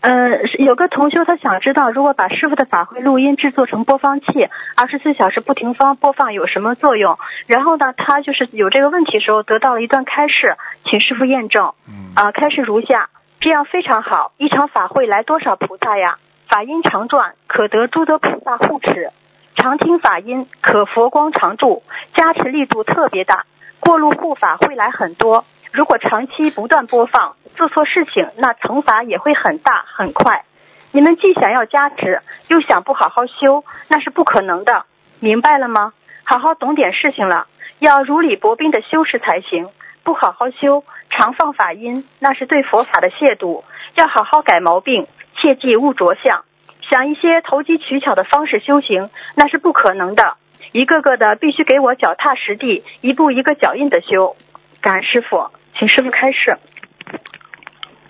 [0.02, 4.28] 呃，有个同修他想知道，如果把师傅的法会录音制作成播放器，
[4.76, 7.18] 二十四小时不停放播放有什么作用？
[7.48, 11.74] 然后呢，他就是有这个问题时候得到了一段开示，请师傅验证。
[11.88, 12.14] 嗯。
[12.16, 13.10] 啊，开示如下：
[13.48, 16.18] 这样非常好，一场法会来多少菩萨呀？
[16.50, 19.14] 法音常转，可得诸多菩萨护持；
[19.56, 21.82] 常听法音，可佛光常驻，
[22.14, 23.46] 加持力度特别大，
[23.80, 25.46] 过路护法会来很多。
[25.72, 30.44] 如果长期不断播放，做错事情，那惩罚也会很大很快。
[30.92, 34.84] 你们既想要加持，又想不好好修，那是不可能的，
[35.22, 35.94] 明白了吗？
[36.26, 37.48] 好好懂点事情了，
[37.80, 39.70] 要如履薄冰的修持才行。
[40.08, 43.66] 不好好修，常放法音，那是对佛法的亵渎。
[43.96, 46.46] 要好好改毛病，切记勿着相。
[46.90, 50.38] 想一些投机取巧的方式修行，那是不可能的。
[50.72, 54.38] 一个个的必须给我脚踏实地，一步一个脚印的修。
[54.80, 56.58] 感恩师傅，请师傅开示。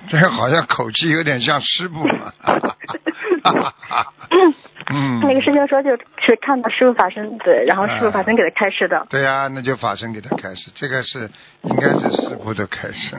[0.07, 2.31] 这好像口气有点像师傅嘛。
[4.89, 9.05] 嗯，那个师兄说就是看到师傅法身，对，然后师傅法身给他开示的。
[9.09, 11.29] 对呀、那就法身给他开始，这个是
[11.63, 13.17] 应该是师傅的开始。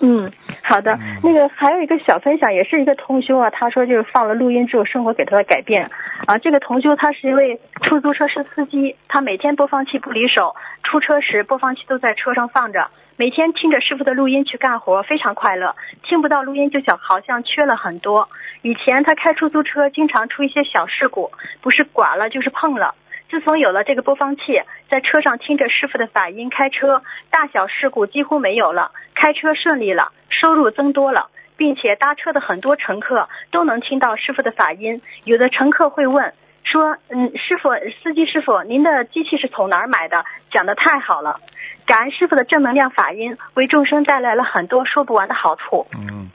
[0.00, 0.30] 嗯，
[0.62, 1.20] 好的嗯。
[1.22, 5.88] 那个还有一个小分享，也是一个同修啊，他说就是放了录音之后，生活给他的改变
[6.26, 6.38] 啊。
[6.38, 15.76] 这个同修他是一位出租车司司机，他每天播放器不离手，出车时播放器都在车上放着，每天听着师傅的录音去干活，非常快乐。
[16.02, 18.28] 听不到录音就想好像缺了很多。
[18.62, 22.94] 以前他开出租车经常出一些小事故，不是剐了就是碰了。
[23.30, 35.00] 自从有了这个播放器，在车上听着师傅的法音开车，大小事故几乎没有了，开车顺利了，收入增多了，并且搭车的很多乘客都能听到师傅的法音。
[35.24, 37.70] 有的乘客会问说：“嗯，师傅，
[38.02, 40.24] 司机师傅，您的机器是从哪儿买的？
[40.50, 41.38] 讲的太好了！
[41.86, 45.86] 感恩师傅的正能量法音，为众生带来了很多说不完的好处。
[45.94, 46.30] 嗯，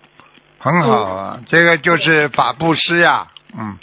[0.66, 3.28] 很好啊，这个就是法布施呀。
[3.56, 3.78] 嗯，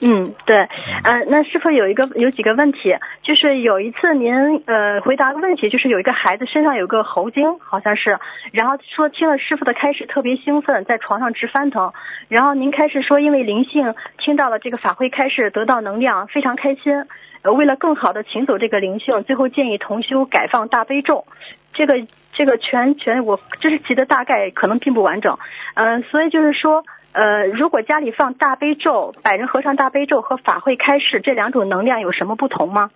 [0.00, 0.56] 嗯，对，
[1.02, 4.32] 呃，那师傅有一个有几个问题，就是有一次您
[4.66, 8.20] 呃回答个问题，就是有一个孩子身上有个猴精，好像是，
[8.52, 11.92] 然后说听了师傅的开始特别兴奋，在床上直翻腾，
[12.28, 17.04] 然后您开始说因为灵性听到了这个法会开始得到能量，非常开心，
[17.42, 21.26] 呃，为了更好的请走这个灵性，最后建议同修改放大悲咒，
[21.72, 21.94] 这个
[22.32, 25.38] 这个全全我这是记得大概可能并不完整，
[25.74, 26.84] 嗯、所以就是说。
[27.10, 32.90] 呃，如果家里放大悲咒、百人合唱大悲咒和法会开示这两种能量有什么不同吗？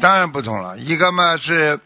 [0.00, 1.78] 当然不同了，一个嘛是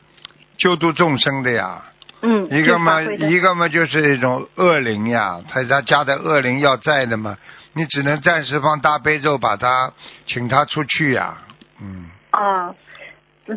[0.59, 1.83] 救度众生的呀，
[2.21, 7.37] 嗯，一个嘛一个嘛就是一种恶灵呀，他他家的恶灵要在的嘛，
[7.73, 9.93] 你只能暂时放大悲咒把他
[10.27, 11.39] 请他出去呀，
[11.83, 12.07] 嗯。
[12.31, 12.75] 啊，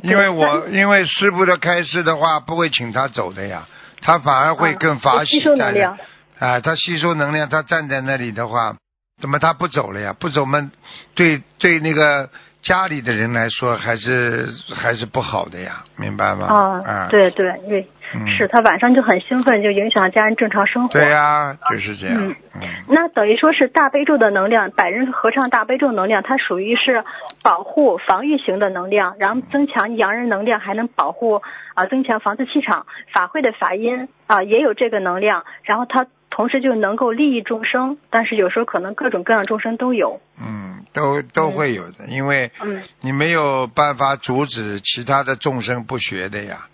[0.01, 3.67] 因为我因为师傅的开示的话，不会请他走的呀，
[4.01, 5.97] 他反而会更法喜啊吸收能量。
[6.39, 8.75] 啊，他吸收能量，他站在那里的话，
[9.21, 10.13] 怎么他不走了呀？
[10.19, 10.69] 不走嘛，
[11.13, 12.29] 对对那个
[12.61, 16.47] 家里的人来说，还是还是不好的呀，明白吗？
[16.47, 20.93] 啊，啊，对对对，嗯是他晚上就很兴奋，就影响家人正常生活。
[20.93, 22.15] 对呀、就是这样。
[22.17, 27.03] 嗯嗯那等于说是大悲咒的能量，百人合唱大悲咒能量，它属于是
[27.43, 31.41] 保护、防御型的能量，然后增强阳人能量，还能保护
[31.73, 32.85] 啊、增强房子气场。
[33.11, 40.21] 法会的法音啊、也有这个能量，然后它同时就能够利益众生，但是有时候可能各种各样众生都有。
[40.39, 46.69] 嗯，都都会有的，因为嗯，你没有办法阻止其他的众生不学的呀，哎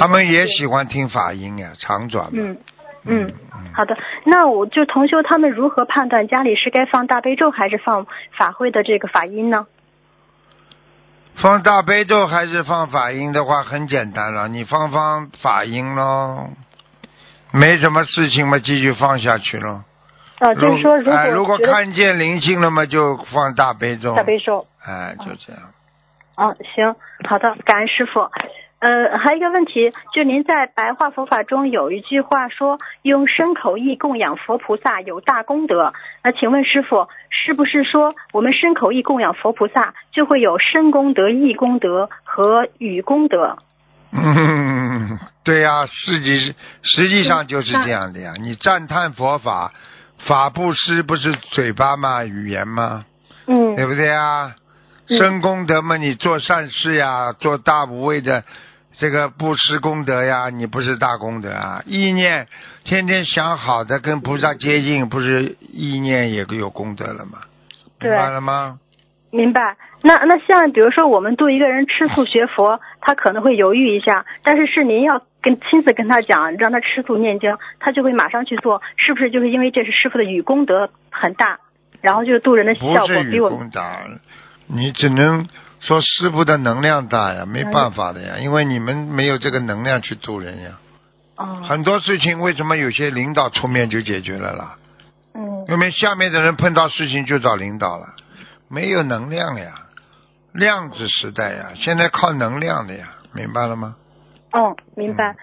[0.00, 2.30] 他们也喜欢听法音呀，长转嘛。
[2.34, 2.58] 嗯
[3.04, 3.26] 嗯。
[3.26, 3.34] 嗯
[3.74, 9.66] 好的，那我就同修他们如何判断家里是该放大悲咒还是放法会的这个法音呢？
[11.34, 16.48] 放大悲咒还是放法音的话，很简单了，你放放法音咯，
[17.52, 19.84] 没什么事情嘛，继续放下去咯。
[20.38, 24.16] 啊，就是说如果、哎，如果看见灵性了嘛，就放大悲咒。
[24.16, 24.66] 大悲咒。
[24.82, 25.62] 哎，就这样。
[26.36, 26.96] 嗯，行，
[27.28, 28.30] 好的，感恩师傅。
[28.86, 35.92] 呃，还有一个问题，就您在白话佛法中有一句话说，用身口意供养佛菩萨有大功德。
[36.22, 43.58] 那请问师傅，是不是说我们身口意供养佛菩萨，就会有身功德、意功德和语功德？
[44.12, 48.34] 嗯，对呀、实际实际上就是这样的呀。
[48.40, 49.72] 你赞叹佛法，
[50.28, 52.24] 法布施不是嘴巴吗？
[52.24, 53.04] 语言吗？
[53.48, 54.54] 嗯对不对啊？
[55.08, 58.42] 嗯生功德嘛，你做善事呀，做大无畏的
[58.98, 61.82] 这个布施功德呀，你不是大功德啊？
[61.84, 62.48] 意念
[62.84, 67.40] 天天想好的，跟菩萨接近，不是意念也有功德了吗？
[68.00, 68.78] 明白了吗？
[69.30, 69.76] 明白。
[70.02, 81.58] 那那像比如说我们度一个人吃素学佛，他可能会犹豫一下，但是是您要跟亲自跟他讲，让他吃素念经，他就会马上去做，是不是就是因为这是师傅的与功德很大，
[82.00, 84.04] 然后就是度人的效果比我们功大，
[84.68, 85.46] 你只能
[85.80, 90.78] 说师傅的能量大呀，没办法的呀，因为你们没有这个能量去度人呀。
[91.36, 94.76] 哦很多事情为什么有些领导出面就解决了啦？
[95.34, 98.06] 嗯因为下面的人碰到事情就找领导了，
[98.68, 99.72] 没有能量呀，
[100.52, 103.96] 量子时代呀，现在靠能量的呀，明白了吗？
[104.52, 105.36] 哦明白。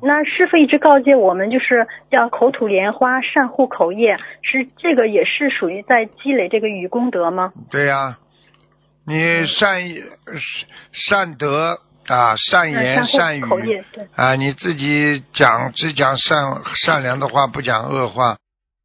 [0.00, 7.52] 那师傅一直告诫我们，就是要口吐莲花，善护口业，是这个也是属于在积累这个与功德吗？
[7.70, 8.18] 对呀、
[9.08, 9.82] 你善
[10.92, 13.42] 善德啊，善言善语
[14.14, 16.36] 啊，你自己讲只讲善
[16.74, 18.36] 善良的话，不讲恶话，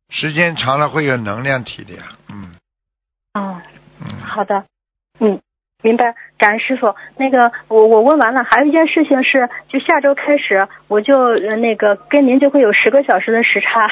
[0.09, 2.03] 时间长了会有能量体的呀。
[2.29, 2.55] 嗯
[3.33, 3.61] 哦，
[3.99, 4.63] 嗯，好的，
[5.19, 5.41] 嗯，
[5.81, 6.95] 明白，感恩师傅。
[7.17, 13.89] 那个，我我问完了，还有一件事情是，就下周开始，我就呃那个跟您就会有十个小时的时差，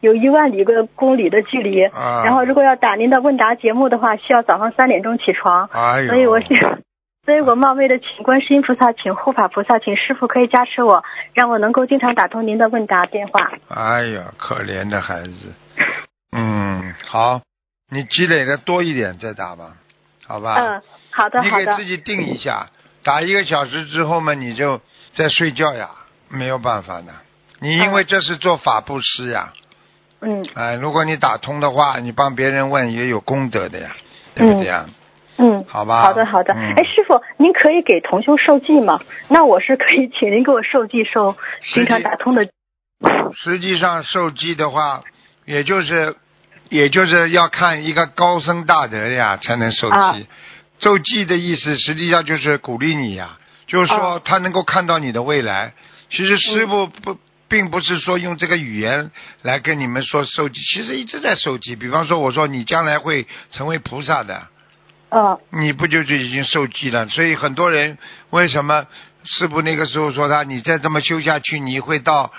[0.00, 1.84] 有一万里个公里的距离。
[1.84, 6.78] 啊，然后，如果要打您的问答节目的话，需要早上三点钟起床，哎呦，所以我想，
[7.26, 13.52] 所以我冒昧的请观世音菩萨，请护法菩萨，请师傅可以加持我，让我能够经常打通您的问答电话。
[13.68, 15.54] 哎呀，可怜的孩子。
[16.32, 17.42] 嗯，好，
[17.90, 19.74] 你积累的多一点再打吧，
[20.26, 20.54] 好吧？
[20.54, 21.84] 嗯，好的，好的你给自。
[21.84, 22.68] 己定一下，
[23.04, 24.80] 打一个小时之后嘛，你就
[25.12, 25.90] 在睡觉呀，
[26.28, 27.12] 没有办法的。
[27.58, 29.60] 你因为这是做法布施呀，嗯
[30.54, 33.96] 哎、如果你打通的话，你帮别人问也有功德的呀，
[34.34, 34.86] 对不对呀？
[35.38, 35.64] 嗯。
[35.66, 36.02] 好吧？
[36.02, 36.52] 好的，好的。
[36.52, 39.00] 嗯哎，师傅，您可以给同修授记吗？
[39.28, 41.36] 那我是可以请您给我授记授
[41.74, 42.46] 经常打通的。
[43.34, 45.02] 实际上受记的话，
[45.46, 46.16] 也就是
[46.68, 49.96] 也就是要看一个高僧大德呀才能受记。
[49.96, 50.16] 啊
[50.80, 55.72] 受记的意思实际上就是鼓励你呀，就是说啊他能够看到你的未来。
[56.10, 57.16] 其实师傅不。
[57.50, 59.10] 并不是说用这个语言
[59.42, 61.74] 来跟你们说受记，其实一直在受记。
[61.74, 64.46] 比方说，我说你将来会成为菩萨的，
[65.10, 67.08] 嗯你不就是已经受记了？
[67.08, 67.98] 所以很多人
[68.30, 68.86] 为什么
[69.24, 72.32] 师傅那个时候说他，你再这么修下去，你会到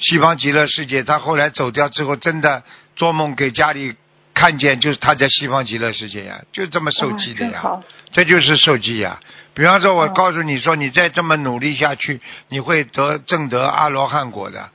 [0.00, 1.04] 西方极乐世界。
[1.04, 2.64] 他后来走掉之后，真的
[2.96, 3.94] 做梦给家里
[4.38, 7.80] 看见，就是他在西方极乐世界呀，就这么受记的呀。
[8.12, 9.18] 这就是受记呀。
[9.54, 12.20] 比方说，我哦告诉你说，你再这么努力下去，
[12.50, 14.68] 你会得正得阿罗汉果的。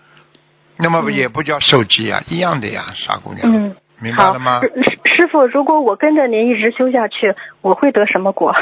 [0.77, 3.75] 那么嗯也不叫受记呀，一样的呀，傻姑娘。
[4.01, 4.61] 明白了吗？
[4.61, 8.51] 师师傅，如果我跟着您一直修下去，我会得什么果？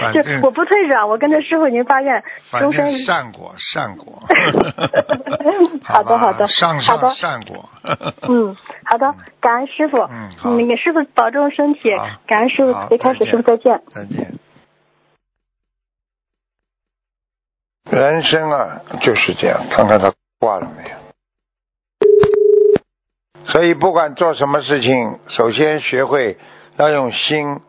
[0.00, 2.98] 反就正我不退让，我跟着师傅，您发愿反终身。
[3.04, 4.22] 善果善 果
[5.84, 7.68] 好的好的上好的上善果。
[8.28, 9.98] 嗯，好的，感恩师傅。
[9.98, 11.90] 嗯好那个师傅保重身体，
[12.26, 13.82] 感恩师傅好，别开始，师傅再见。
[13.90, 14.34] 再见。
[17.90, 21.05] 人生啊，就是这样，看看他挂了没有。
[23.44, 26.38] 所以不管做什么事情，首先学会
[26.76, 27.60] 要用心。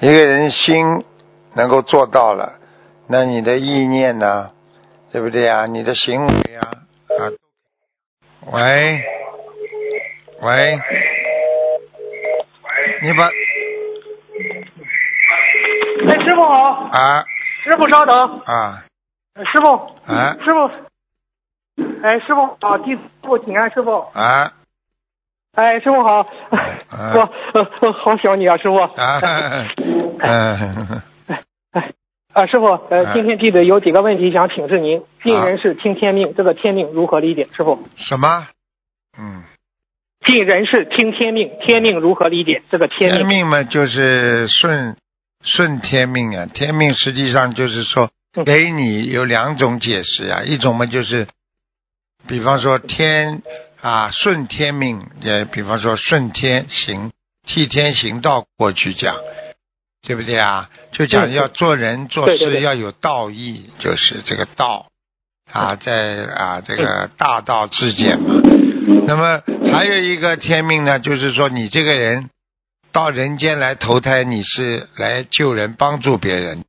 [0.00, 1.04] 一个人心
[1.56, 2.60] 能够做到了，
[3.08, 4.52] 那你的意念呢，
[5.10, 5.66] 对不对呀？
[5.66, 6.70] 你的行为啊，
[7.18, 7.34] 啊，
[8.52, 9.02] 喂，
[10.40, 10.78] 喂，
[13.02, 13.24] 你把
[16.06, 17.24] 哎，师傅好，啊。
[17.64, 18.84] 师傅稍等，啊。
[19.34, 19.72] 呃师傅，
[20.06, 20.36] 啊。
[20.40, 20.70] 师傅，
[22.04, 23.02] 哎，师傅好，弟子
[23.44, 24.52] 请安，师傅，啊
[25.58, 26.18] 哎，师傅好，
[26.88, 29.18] 啊我呃呃好想你啊，师傅，啊！
[30.20, 30.74] 哎，
[31.72, 31.92] 哎
[32.32, 35.02] 啊，师傅，啊呃，今天弟子有几个问题想请示您。
[35.20, 37.48] 尽人事，听天命，这个天命如何理解？
[37.56, 38.46] 师傅，什么？
[39.18, 39.42] 嗯，
[40.24, 42.62] 尽人事，听天命，天命如何理解？
[42.70, 44.94] 这个天命天命，命嘛，就是顺
[45.42, 46.46] 顺天命啊。
[46.46, 51.26] 天命实际上就是说，嗯给你有两种解释啊，一种嘛就是，
[52.28, 53.42] 比方说天
[53.80, 57.12] 啊顺天命，也比方说顺天行，
[57.46, 59.16] 替天行道过去讲，
[60.02, 60.68] 对不对啊？
[60.92, 64.86] 就讲嗯要做人做事要有道义，就是这个道
[65.52, 68.42] 啊，在啊这个大道至简嘛。
[69.06, 72.30] 那么还有一个天命呢，就是说你这个人
[72.90, 76.64] 到人间来投胎，你是来救人、帮助别人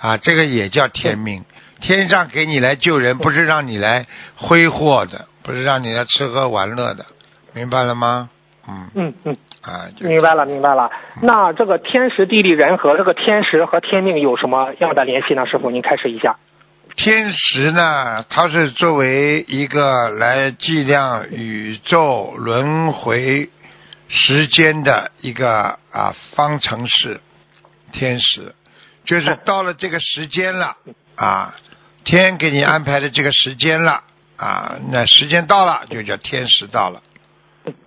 [0.00, 1.44] 啊，这个也叫天命。
[1.80, 7.06] 天上给你来救人，不是让你来挥霍的，不是让你来吃喝玩乐的，
[7.52, 8.30] 明白了吗？
[8.68, 10.90] 嗯嗯嗯，啊，明白了明白了。
[11.22, 15.46] 那这个天时地利人和，这个天时和天命有什么样的联系呢？
[15.46, 16.36] 师傅，您开始一下。
[16.96, 23.48] 天时呢，它是作为一个来计量宇宙轮回
[24.08, 27.20] 时间的一个啊方程式。
[27.92, 28.52] 天时
[29.04, 30.74] 就是到了这个时间了
[31.14, 31.54] 啊，
[32.04, 34.02] 天给你安排的这个时间了
[34.36, 37.00] 啊，那时间到了就叫天时到了，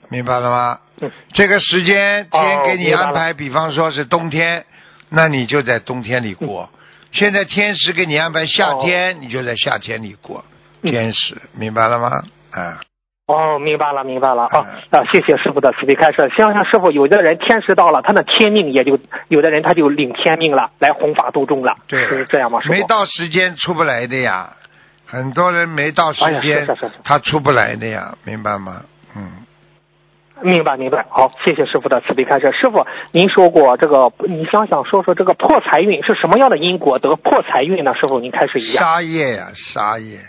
[0.10, 1.12] 明白了吗嗯？
[1.34, 4.66] 这个时间天给你安排，比方说是冬天，
[5.10, 6.70] 那你就在冬天里过。
[7.12, 10.44] 现在天时给你安排夏天，你就在夏天里过。
[10.48, 12.24] 嗯天时，明白了吗？
[12.52, 12.80] 啊，
[13.28, 14.66] 哦，明白了，明白了啊！
[15.12, 16.32] 谢谢师傅的慈悲开示。
[16.38, 18.98] 想想师傅，有的人天时到了，他的天命也就
[19.28, 22.62] 有的人他就领天命了，来弘法度众了，对是这样吗？
[22.62, 24.56] 师傅没到时间出不来的呀，
[25.10, 28.84] 很多人没到时间是是是是他出不来的呀，明白吗？
[29.16, 29.44] 嗯，
[30.42, 32.52] 明白明白，好，谢谢师傅的慈悲开示。
[32.52, 37.96] 师傅，您说过这个，你想想说说这个破财运是什么样的因果得破财运呢？
[37.96, 38.80] 师傅，您开始一下。
[38.80, 40.20] 杀业呀，杀业，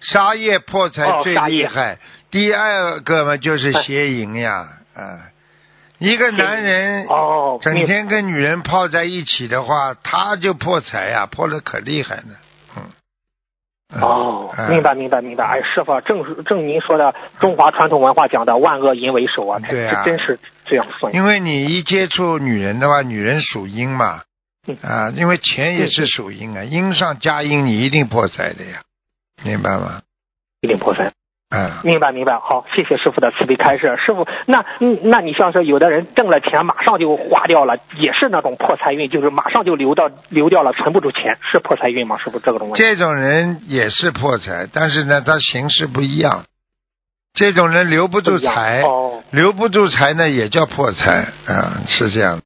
[0.00, 1.98] 杀业破财最厉害。
[2.30, 5.26] 第二个嘛就是邪淫呀，啊，
[5.98, 12.22] 一个男人哦，整天跟女人泡在一起的话，他就破财呀，破的可厉害了。
[13.92, 15.44] 哦，嗯明白明白明白。
[15.44, 21.10] 哎，师傅，正正您说的中华传统文化讲的万恶淫为首啊，对啊这真是这样说。
[21.10, 24.22] 因为你一接触女人的话，女人属阴嘛，
[24.66, 28.82] 嗯啊，因为钱也是属阴啊，阴上加阴，你一定破财的呀，
[29.42, 30.02] 明白吗？
[30.60, 31.12] 一定破财。
[31.50, 33.96] 啊，明白明白，好，谢谢师傅的慈悲开示。
[33.98, 42.18] 师傅，那嗯，那你像是有的人挣了钱马上就花掉了，也是那种破财运，就是马上就流到流掉了，存不住钱，是破财运吗？
[42.18, 42.80] 师傅，这个东西。
[42.80, 46.44] 这种人也是破财，但是呢，他形式不一样。
[47.34, 52.40] 这种人留不住财，哦留不住财呢，也叫破财啊，是这样。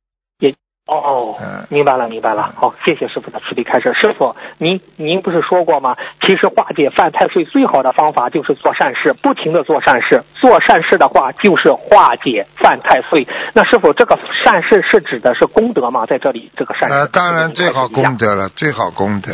[0.86, 2.52] 哦嗯，明白了明白了。
[2.56, 3.94] 好，谢谢师傅的慈悲开示。
[3.94, 5.96] 师傅，您您不是说过吗？
[6.20, 10.22] 其实化解犯太岁最好的方法就是做善事，不停的做善事。
[10.34, 13.26] 做善事的话，就是化解犯太岁。
[13.54, 16.04] 那师傅，这个善事是指的是功德吗？
[16.04, 16.94] 在这里，这个善事。
[16.94, 19.32] 呃，当然最好功德了，最好功德。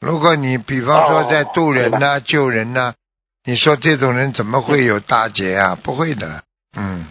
[0.00, 2.94] 如果你比方说在渡人呐、救人呐、
[3.44, 5.76] 你说这种人怎么会有大劫啊？
[5.82, 6.44] 不会的，
[6.76, 7.06] 嗯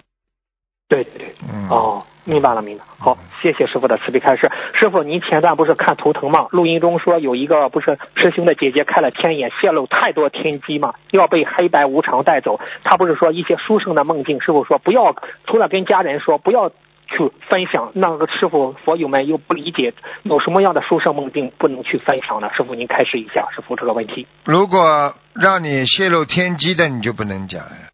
[0.88, 1.36] 对对对。
[1.54, 1.68] 嗯。
[1.68, 2.84] 哦，明白了，明白。
[3.00, 4.52] 好，谢谢师傅的慈悲开示。
[4.74, 6.48] 师傅，您前段不是看图腾吗？
[6.52, 12.60] 录音中说有一个不是师兄的姐姐开了天眼，泄露太多天机嘛，要被黑白无常带走。
[12.84, 15.16] 他不是说一些书生的梦境，师傅说不要，
[15.46, 16.72] 除了跟家人说不要。
[17.10, 22.50] 去分享，那个师傅佛友们又不理解，有什么样的书生梦境不能去分享呢？
[22.54, 24.28] 师傅您开示一下，师傅这个问题。
[24.44, 27.92] 如果让你泄露天机的，你就不能讲呀。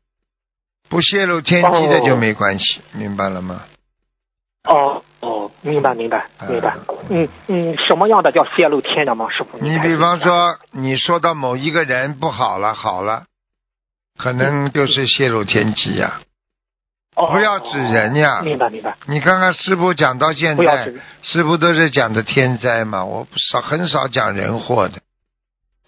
[0.90, 3.62] 不泄露天机的就没关系，明白了吗？
[4.64, 6.76] 哦哦，明白明白明白。
[7.10, 9.28] 嗯嗯，什么样的叫泄露天的吗？
[9.30, 13.26] 师傅，你比方说，你说到某一个人不好了，好了，
[14.18, 16.22] 可能就是泄露天机呀。
[17.16, 18.96] 哦不要指人呀明白明白。
[19.06, 20.92] 你看看师傅讲到现在
[21.22, 25.00] 师傅都是讲的天灾嘛，我少很少讲人祸的，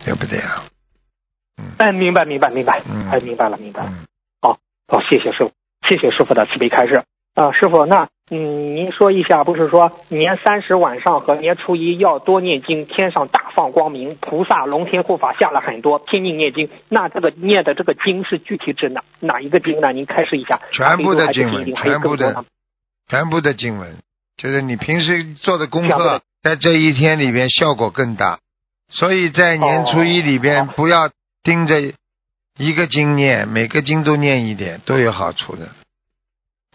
[0.05, 0.65] 对不对啊？
[1.79, 3.89] 哎，明白明白明白，嗯哎，明白了明白了。
[3.89, 4.05] 嗯，
[4.41, 5.51] 好，好，谢谢师傅，
[5.89, 7.01] 谢谢师傅的慈悲开示。
[7.33, 16.67] 啊、师傅，那嗯，您说一下，不是说年三十晚上和年初一要多念经，天上大放光明，菩萨龙天护法下了很多，拼命念经。
[16.89, 19.93] 那这个念的这个经是具体指哪哪一个经呢？
[19.93, 20.59] 您开示一下。
[20.71, 22.43] 全部的经文全部的
[23.07, 23.95] 全部的经文，
[24.37, 28.39] 就是你平时做的功课在这一天里边效果更大。
[28.89, 31.11] 所以在年初一里边，哦不要
[31.43, 31.79] 盯着
[32.57, 35.69] 一个经念，每个经都念一点，都有好处的。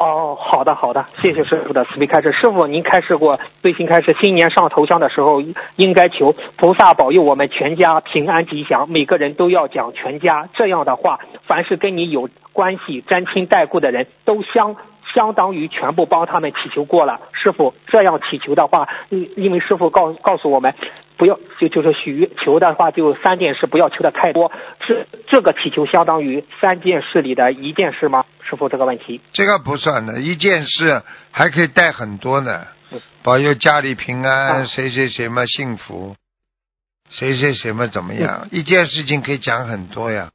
[0.00, 2.32] 哦，好的好的，谢谢师傅的慈悲开示。
[2.32, 5.42] 师傅，您开示过，最新开示，新年上头香的时候，
[5.76, 10.48] 应该求菩萨保佑我们全家平安吉祥，每个人都要讲全家。
[10.54, 14.74] 这样的话，凡是跟你有关系、沾亲带故的人都相。
[15.12, 20.72] 相当于全部帮他们祈求过了，师傅这样祈求的话，因因为师傅告告诉我们，
[21.16, 24.52] 不要就就是许求的话，就三件事不要求的太多，
[24.86, 28.24] 是这个祈求相当于三件事里的一件事吗？
[28.50, 29.20] 师傅这个问题。
[29.32, 36.16] 这个不算的，一件事还可以带很多呢嗯，保佑家里平安，啊谁谁谁嘛幸福，
[37.08, 38.40] 谁谁谁嘛怎么样？
[38.42, 40.30] 嗯一件事情可以讲很多呀。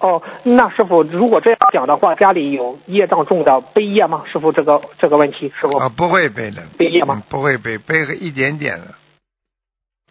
[0.00, 4.24] 哦，那师傅，如果这样讲的话，家里有业障重的背业吗？
[4.32, 5.76] 师傅，这个这个问题，师傅。
[5.76, 7.22] 啊，不会背的，背业吗嗯？
[7.28, 8.94] 不会背，背个一点点了。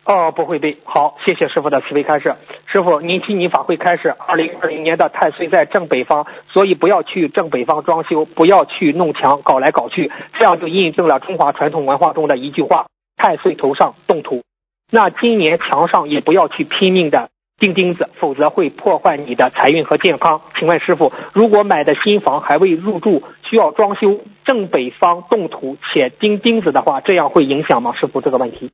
[0.07, 0.77] 哦，不会背。
[0.85, 2.33] 好，谢谢师傅的慈悲开示。
[2.65, 12.85] 师傅，您替你法会开示，二零二零年的太岁在正北方，所以不要去正北方装修，不要去弄墙，搞来搞去，这样就印证了中华传统文化中的一句话：
[13.17, 14.43] 太岁头上动土。
[14.89, 17.29] 那今年墙上也不要去拼命的
[17.59, 20.39] 钉钉子，否则会破坏你的财运和健康。
[20.57, 27.93] 请问师傅，如果买的新房还未入住，需要装修，正北方动土且钉钉子的话，这样会影响吗？
[27.99, 28.71] 师傅，这个问题。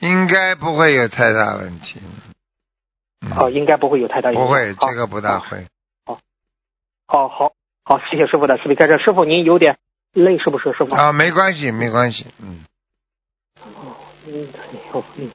[0.00, 2.00] 应该不会有太大问题。
[3.20, 4.46] 嗯啊，应该不会有太大影响。
[4.46, 5.40] 不会，这个不大。
[5.40, 5.66] 会。
[7.06, 7.52] 好好
[7.84, 8.98] 好，谢谢师傅的慈悲开示。
[8.98, 9.76] 师傅您有点
[10.12, 10.72] 累是不是？
[10.72, 10.94] 师傅？
[10.94, 12.26] 啊，没关系，没关系。
[12.38, 12.64] 嗯，
[14.26, 14.48] 嗯，
[14.92, 15.30] 好，嗯，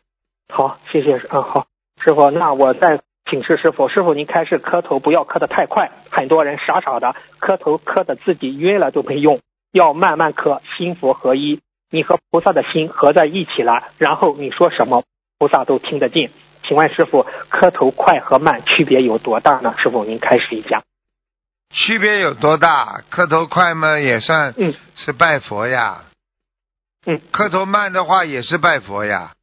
[0.49, 1.18] 好，谢谢。
[1.30, 9.41] 嗯，好，师傅，那我再请示师傅，师傅您开始磕头不要磕的太快，很多人傻傻的磕头磕的自己晕了都没用，
[9.72, 11.59] 要慢慢磕，心佛合一，
[11.94, 15.04] 你和菩萨的心合在一起了，然后你说什么
[15.38, 16.32] 菩萨都听得见。
[16.68, 19.76] 请问师傅，磕头快和慢区别有多大呢？
[19.78, 20.82] 师傅您开始一下。
[21.70, 23.04] 区别有多大？
[23.12, 26.06] 磕头快嘛也算嗯是拜佛呀，
[27.06, 29.34] 嗯，磕头慢的话也是拜佛呀。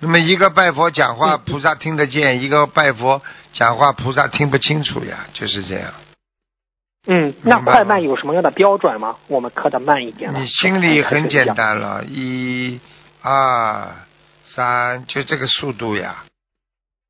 [0.00, 3.20] 那么一个拜佛讲话，嗯菩萨听得见；一个拜佛
[3.52, 5.92] 讲话，菩萨听不清楚呀，就是这样。
[7.10, 9.16] 嗯，那快慢有什么样的标准吗？
[9.28, 10.30] 我们磕的慢一点？
[10.34, 11.78] 你心里很简单。
[11.78, 12.78] 了，一、
[13.22, 13.88] 二、
[14.44, 16.24] 三，就这个速度呀，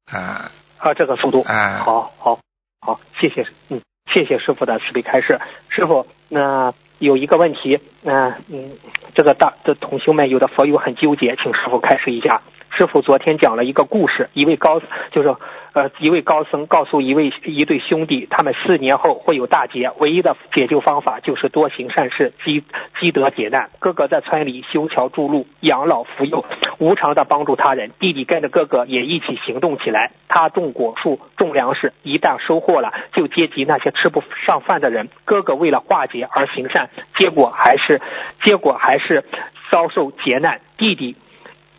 [0.07, 2.39] 啊，啊，这个速度，哎好好
[2.81, 3.81] 好，谢谢，嗯，
[4.13, 5.41] 谢谢师傅的慈悲开示。
[5.69, 8.79] 师傅，那有一个问题，嗯、嗯，
[9.17, 12.43] 这个大的同修们有的佛友很纠结，请师傅开示一下。
[12.77, 15.35] 师傅昨天讲了一个故事，一位高就是
[15.73, 22.63] 呃一位高僧告诉一位一对兄弟，他们四年后会有大劫，唯一的解救方法就是多行善事，积
[23.01, 23.71] 积德解难。
[23.81, 26.45] 哥哥在村里修桥筑路，养老扶幼，
[26.79, 27.91] 无偿的帮助他人。
[27.99, 35.09] 弟弟跟着哥哥也一起行动起来，他种果树，种粮食，一旦收获了，就接济那些吃不上饭的人。
[35.25, 38.01] 哥哥为了化解而行善，结果还是
[38.45, 39.25] 结果还是
[39.73, 40.61] 遭受劫难。
[40.77, 41.17] 弟弟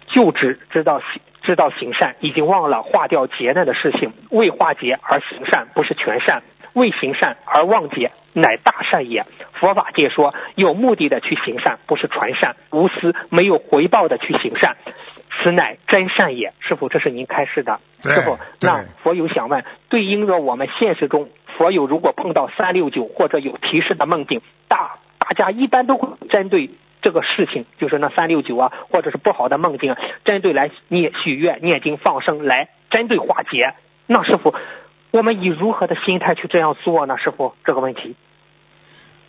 [0.10, 4.12] 就只知道行知道行善，已经忘了化掉劫难的事情。
[4.30, 6.41] 为化劫而行善，不是全善；
[6.74, 9.24] 为行善而忘劫，乃大善也。
[9.53, 14.76] 佛法界说，有目的的去行善，不是传善；无私没有回报的去行善，
[15.41, 16.53] 此乃真善也。
[16.60, 17.80] 师傅，这是您开示的。
[18.03, 26.70] 师傅，对那佛友想问，对应着我们现实中，佛友如果碰到三六九或者有提示的梦境，大大家一般都会针对
[27.01, 29.95] 这个事情，就是那三六九啊，或者是不好的梦境，
[30.25, 33.73] 针对来念许愿、念经、放生，来针对化解。
[34.07, 34.53] 那师傅，
[35.11, 37.17] 我们以如何的心态去这样做呢？
[37.17, 38.15] 师傅，这个问题。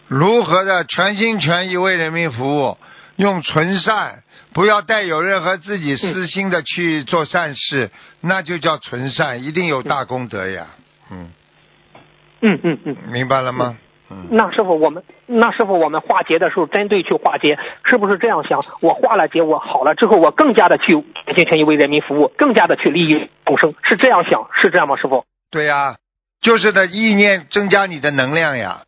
[0.08, 2.76] 如何的全心全意为人民服务，
[3.16, 7.90] 用纯善，不要带有任何自己私心的去做善事，
[8.20, 10.66] 那就叫纯善，一定有大功德呀。
[11.12, 11.30] 嗯，
[12.40, 12.96] 嗯嗯嗯。
[13.12, 13.78] 明白了吗？
[13.78, 13.89] 嗯，
[14.30, 18.64] 那师傅，我们那师傅，我们化解的时候，针对去化解，是不是这样想？
[18.80, 24.96] 我化了结，我好了之后，我更加的去全心全意为人民服务，更加的去利益众生，是这样想，是这样吗？
[24.96, 25.24] 师傅？
[25.50, 25.96] 对呀、
[26.40, 28.82] 就是的意念增加你的能量呀。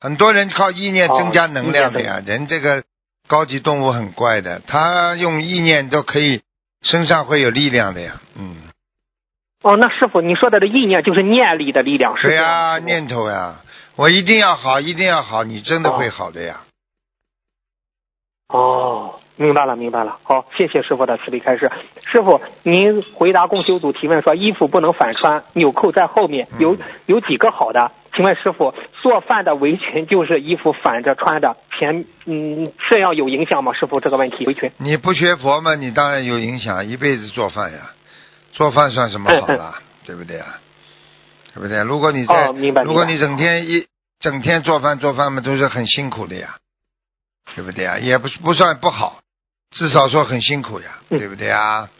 [0.00, 2.22] 很多人靠意念增加能量的呀。
[2.24, 2.84] 人这个
[3.26, 6.42] 高级动物很怪的，他用意念都可以
[6.82, 8.20] 身上会有力量的呀。
[8.38, 8.56] 嗯，
[9.62, 13.56] 哦，那师傅，你说的这意念就是念力的力量，是对这样吗呀，念头呀，
[13.98, 16.60] 我一定要好，一定要好，你真的会好的呀。
[18.46, 20.20] 哦，明白了，明白了。
[20.22, 21.68] 好，谢谢师傅的慈悲开示。
[22.12, 27.90] 师傅，您回答共修组提问说，衣服不能反穿，纽扣在后面，有嗯有几个好的？
[28.14, 28.72] 请问师傅，
[29.02, 33.72] 做饭的围裙就是衣服反着穿的，前嗯这样有影响吗？
[33.72, 34.70] 师傅，这个问题围裙。
[34.78, 37.90] 你不学佛吗，你当然有影响，一辈子做饭呀，
[38.52, 40.60] 做饭算什么好啦， 对不对啊？
[41.58, 41.82] 对不对？
[41.82, 43.86] 如果你在，哦明白如果你整天一
[44.20, 46.56] 整天做饭做饭嘛，都是很辛苦的呀，
[47.56, 47.98] 对不对啊？
[47.98, 49.20] 也不是不算不好，
[49.72, 51.90] 至少说很辛苦呀，嗯对不对啊？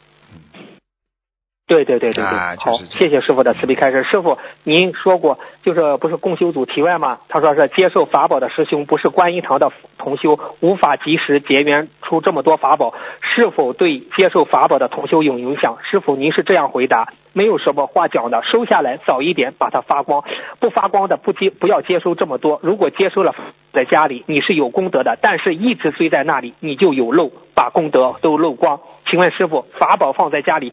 [1.69, 4.03] 对对对对对，好，啊就是这样谢谢师傅的慈悲开示。
[4.03, 7.19] 师傅，您说过，就是不是共修组提问吗？
[7.29, 15.77] 他说是接受法宝的师兄不是观音堂的同修，无法及时结缘出这么多法宝，是否对接受法宝的同修有影响？
[15.83, 20.25] 师傅，您是这样回答，没有什么话讲的，收下来早一点把它发光，
[20.61, 22.61] 不发光的不接不要接收这么多。
[22.62, 23.35] 如果接收了
[23.75, 28.81] 在家里，你是有功德的，但是一直堆在那里，你就有漏，把功德都漏光。
[29.11, 30.73] 请问师傅，法宝放在家里？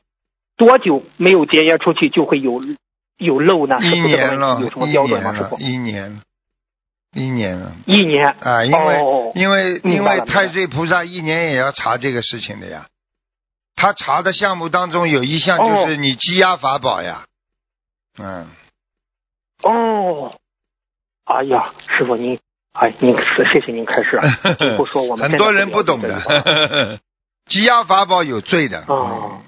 [0.57, 2.61] 多久没有结缘出去就会有
[3.17, 3.77] 有漏呢？
[3.81, 5.31] 一年了有，什么一标准吗？
[5.31, 6.21] 年了，师傅，一年，
[7.13, 7.75] 一年了。
[7.85, 8.25] 一年？
[8.39, 8.65] 啊！
[8.65, 12.87] 因为、哦因为因为太岁菩萨一年也要查这个事情的呀，
[13.75, 17.25] 他查的项目当中有一项就是哦你积压法宝呀，
[18.17, 18.47] 嗯。
[19.63, 20.33] 哦，
[21.25, 22.39] 哎呀，师傅您，
[22.73, 24.19] 哎，您谢谢您开示，
[24.77, 26.99] 不说我们很多人不懂的。
[27.47, 28.83] 积压法宝有罪的。
[28.87, 29.41] 哦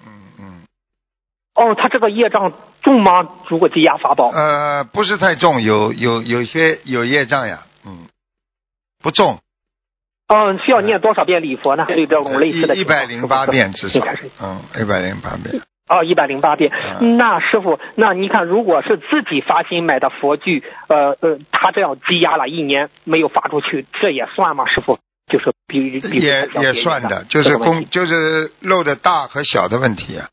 [1.57, 2.53] 哦，他这个业障
[2.83, 3.27] 重吗？
[3.47, 8.05] 如果积压法宝嗯，呃，不是太重，有有有些有业障呀，嗯，
[9.03, 9.39] 不重，
[10.27, 11.85] 嗯，需要念多少遍礼佛呢？
[11.87, 14.05] 对这种类似的一百零八遍至少
[14.39, 15.59] 嗯，一百零八遍。
[15.89, 16.69] 哦，一百零八遍。
[16.99, 24.65] 嗯那师傅，那你看，如果是自己发心买的佛具，呃呃，他这样积压了一年没有发出去，这也算吗？
[24.67, 30.29] 师傅，就是比比也也算的，就是公就是漏的大和小的问题啊。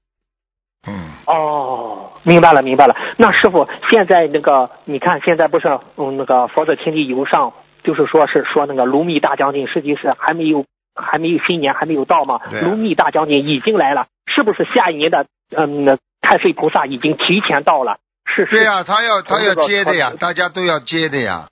[0.87, 2.95] 嗯，哦，明白了，明白了。
[3.17, 10.65] 那师傅，现在那个，你看现在不是嗯那个佛子天地游上，就是说是说那个卢密大将军，实际是还没有
[10.95, 15.27] 还没有新年还没有到嘛，卢密大将军已经来了，是不是下一年的
[15.57, 17.99] 嗯那太岁菩萨已经提前到了？
[18.27, 18.51] 是是。
[18.51, 21.49] 对呀、他要他要接的呀，大家都要接的呀，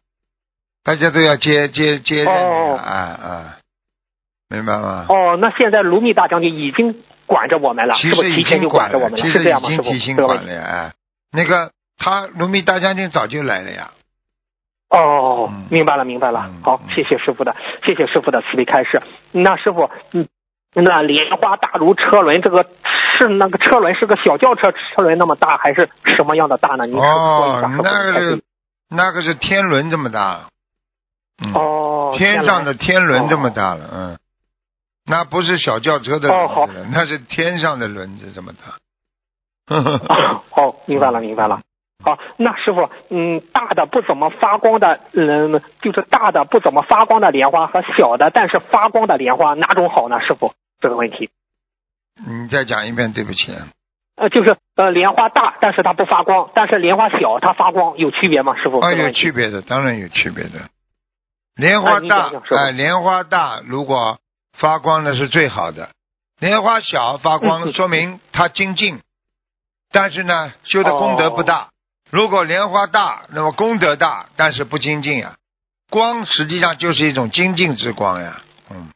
[0.85, 3.45] 大家都要接接接任的哦呀，哎哎，
[4.49, 5.07] 明白吗？
[5.09, 6.95] 哦，那现在卢密大将军已经
[7.33, 9.25] 管着我们了，其实已是不是提前经管了，就管着我们了？
[9.25, 9.71] 其实是这样吗？
[9.71, 10.45] 师傅，已经提心这个问题。
[10.45, 10.93] 管了呀，哎，
[11.33, 13.93] 那个他卢密大将军早就来了呀，
[14.91, 16.63] 哦嗯，明白了，明白了嗯。
[16.63, 17.57] 好，谢谢师傅的，
[17.87, 19.01] 谢谢师傅的慈悲开示。
[19.33, 20.29] 那师傅，嗯，
[20.75, 22.67] 那莲花大如车轮，这个
[23.19, 26.85] 是那个车轮是个小轿车车轮那么大，还是什么样的大呢？
[26.87, 28.43] 您说那个是
[28.91, 30.49] 那个是天轮这么大，
[31.43, 34.19] 嗯，哦，天上的天轮这么哦大了，嗯，
[35.05, 38.77] 那不是小轿车的轮子了，那是天上的轮子这么大。
[39.67, 41.61] 呵呵哦，哦，明白了，明白了。
[42.05, 50.21] 好，那师傅，嗯，大的不怎么发光的，嗯，就是大的不怎么发光的莲花和小的但是发光的莲花哪种好呢？
[50.21, 51.31] 师傅，这个问题，
[52.27, 53.57] 你再讲一遍，对不起。
[54.17, 58.57] 呃，就是呃，莲花大，但是它不发光，但是莲花小，它发光，有区别吗？
[58.57, 58.81] 师傅？
[58.81, 60.69] 啊，有区别的，当然有区别的。
[61.55, 64.19] 莲花大哎，莲花大，如果
[64.57, 65.91] 发光的是最好的。
[66.41, 69.01] 莲花小发光，嗯 说明它精进，
[69.93, 71.69] 但是呢，修的功德不哦大。
[72.11, 75.35] 如果莲花大，那么功德大，但是不精进呀。
[75.89, 78.43] 光实际上就是一种精进之光呀。
[78.71, 78.89] 嗯，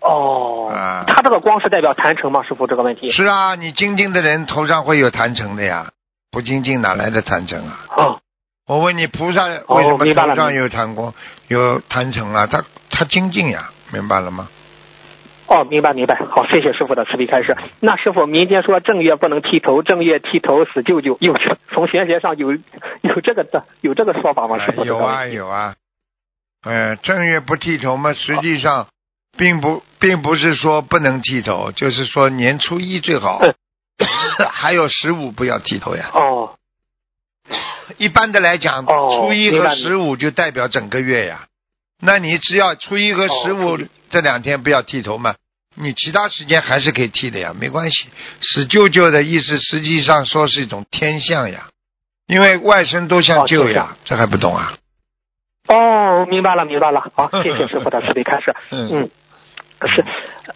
[0.00, 2.42] 哦，啊它这个光是代表坛城吗？
[2.42, 3.10] 师傅，这个问题？
[3.12, 5.90] 是啊，你精进的人头上会有坛城的呀，
[6.30, 7.86] 不精进哪来的坛城啊？
[7.96, 8.20] 哦，
[8.66, 11.14] 我问你，菩萨为什么头上有坛光、
[11.48, 12.46] 有坛城啊？
[12.46, 14.48] 他他精进呀，明白了吗？
[15.50, 16.14] 哦，明白明白。
[16.14, 17.56] 好，谢谢师傅的慈悲开示。
[17.80, 24.64] 那师傅，民间说正月不能剃头，正月剃头死舅舅，有这从玄学上有有这个的有这个说法吗？
[24.64, 24.82] 师傅？
[24.82, 25.74] 哎有啊有啊，
[26.62, 28.86] 呃，正月不剃头嘛，实际上
[29.36, 33.54] 并不并不是说不能剃头，就是说年初一最好，嗯
[34.52, 36.10] 还有十五不要剃头呀。
[36.14, 36.54] 哦
[37.96, 41.48] 一般的来讲，哦初一和十五就代表整个月呀。
[42.00, 43.78] 那你只要初一和十五
[44.08, 45.34] 这两天不要剃头嘛，
[45.76, 48.08] 你其他时间还是可以剃的呀，没关系。
[48.40, 51.68] 死舅舅的意思实际上说是一种天象呀，
[52.26, 54.74] 因为外甥都像舅呀，这还不懂啊？
[55.68, 57.12] 哦，明白了明白了。
[57.14, 58.54] 好， 谢谢师傅的慈悲开示。
[58.70, 59.10] 嗯嗯，
[59.94, 60.04] 是，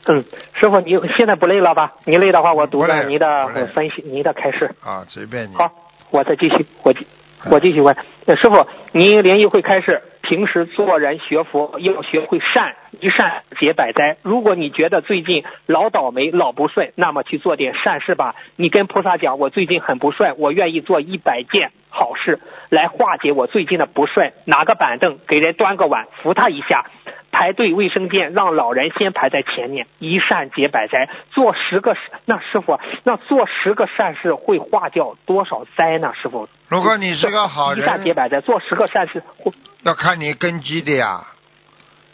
[0.06, 0.24] 嗯，
[0.54, 1.92] 师傅，你现在不累了吧？
[2.04, 4.74] 你累的话，我读了您的分析，您的开示。
[4.82, 5.54] 啊，随便你。
[5.54, 5.70] 好，
[6.10, 7.06] 我再继续，我继
[7.50, 7.94] 我继续问，
[8.26, 14.16] 呃师傅，您联谊会开示，平时做人学佛要学会善，一善解百灾。
[14.22, 18.34] 如果你觉得最近老倒霉、老不顺，那么去做点善事吧。
[18.56, 24.32] 你跟菩萨讲，我最近很不顺，我愿意做一百件好事来化解我最近的不顺。
[24.44, 26.84] 拿个板凳，给人端个碗，扶他一下。
[27.30, 31.08] 排队卫生间，让老人先排在前面，一善解百灾。
[31.32, 36.12] 做十个，那师傅，那做十个善事会化掉多少灾呢？
[36.20, 41.24] 师傅，如果你是个好人一善解，百灾，做十个善事会要看你根基的呀。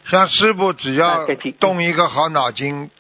[0.07, 1.27] 像师傅只要
[1.61, 2.91] 动一个好脑筋，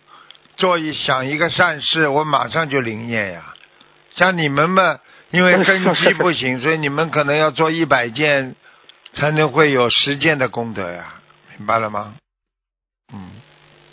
[0.56, 3.54] 做一想一个善事，我马上就灵验呀。
[4.14, 4.98] 像你们嘛，
[5.30, 8.56] 因为根基不行，所以你们可能要做一百件，
[9.12, 11.14] 才能会有十件的功德呀，
[11.56, 12.14] 明白了吗？
[13.12, 13.30] 嗯，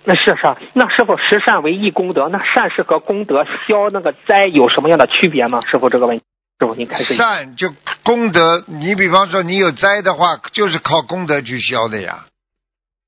[0.03, 5.61] 那是是啊，那师傅十善为一功德，那善是和功德消那个灾有什么样的区别吗？
[5.69, 6.23] 师傅这个问题，
[6.59, 7.15] 师傅您开始。
[7.15, 7.73] 善就
[8.03, 12.25] 功德，你比方说你有灾的话，就是靠功德去消的呀。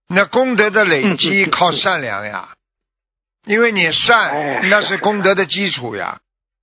[0.08, 2.50] 那功德的累积靠善良呀，
[3.46, 6.20] 因为你哎善，那是功德的基础呀。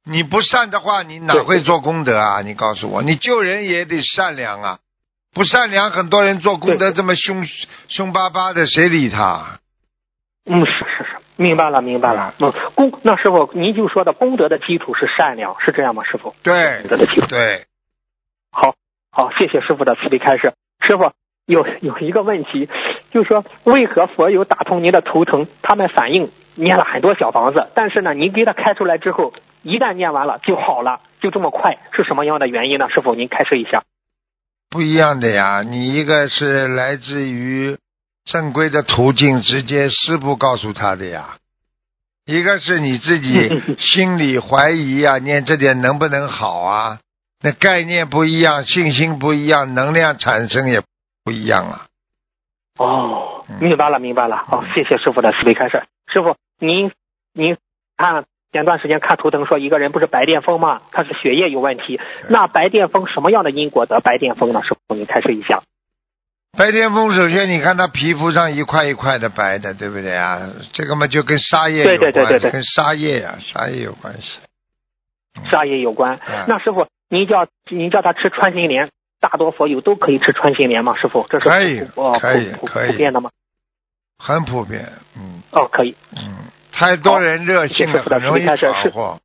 [0.08, 2.40] 你不善的话，你哪会做功德啊？
[2.40, 4.78] 你告诉我，你救人也得善良啊。
[5.34, 7.44] 不善良，很多人做功德这么凶
[7.88, 9.58] 凶巴巴的，谁理他？
[10.48, 12.32] 嗯，是是是，明白了明白了。
[12.38, 16.04] 嗯，功那师傅您就说的功德的基础是善良，是这样吗？
[16.04, 16.36] 师傅？
[16.40, 17.26] 对功德的基础。
[17.26, 17.66] 对，
[18.52, 18.76] 好，
[19.10, 20.54] 好，谢谢师傅的慈悲开示。
[20.86, 21.10] 师傅
[21.46, 22.68] 有有一个问题，
[23.10, 25.48] 就是说为何佛有打通您的图腾？
[25.62, 29.32] 他们反映念了很多小房子，但是呢，您给他开出来之后，
[29.66, 32.88] 一旦念完了就好了，就这么快，是什么样的原因呢？
[32.88, 33.82] 师傅您开示一下。
[34.70, 35.62] 不一样的呀。
[35.62, 37.76] 你一个是来自于
[38.24, 41.38] 正规的途径，直接师傅告诉他的呀；
[42.26, 47.00] 一个是你自己 心里怀疑啊，念这点能不能好啊？
[47.42, 50.80] 那概念不一样，信心不一样，能量产生也
[51.24, 51.86] 不一样啊。
[52.78, 54.36] 哦嗯，明白了，明白了。
[54.36, 55.82] 好，谢谢师傅的慈悲开示。
[56.06, 56.92] 师傅，您
[57.32, 57.56] 您
[57.96, 58.24] 看
[58.56, 60.80] 前段时间看图腾说一个人不是白癜风吗？
[60.92, 62.00] 他是血液有问题。
[62.30, 64.62] 那白癜风什么样的因果得白癜风呢？
[64.62, 65.60] 师傅，你开示一下。
[66.56, 70.48] 白癜风首先你看他皮肤上一块一块的白的，对不对啊？
[70.72, 74.38] 这个嘛就跟沙叶有对关，对对对对跟沙叶呀、沙叶有关系。
[75.50, 76.18] 沙叶有关。
[76.26, 78.88] 嗯那师傅，您叫您叫他吃穿心莲，
[79.20, 80.96] 大多佛友都可以吃穿心莲吗？
[80.96, 81.84] 师傅，这是可以
[82.18, 83.28] 可以可以普遍的吗？
[84.18, 85.94] 很普遍，嗯哦，可以。
[86.16, 86.36] 嗯，
[86.78, 89.18] 太多人热心了，很容易慈悲开示是闯祸。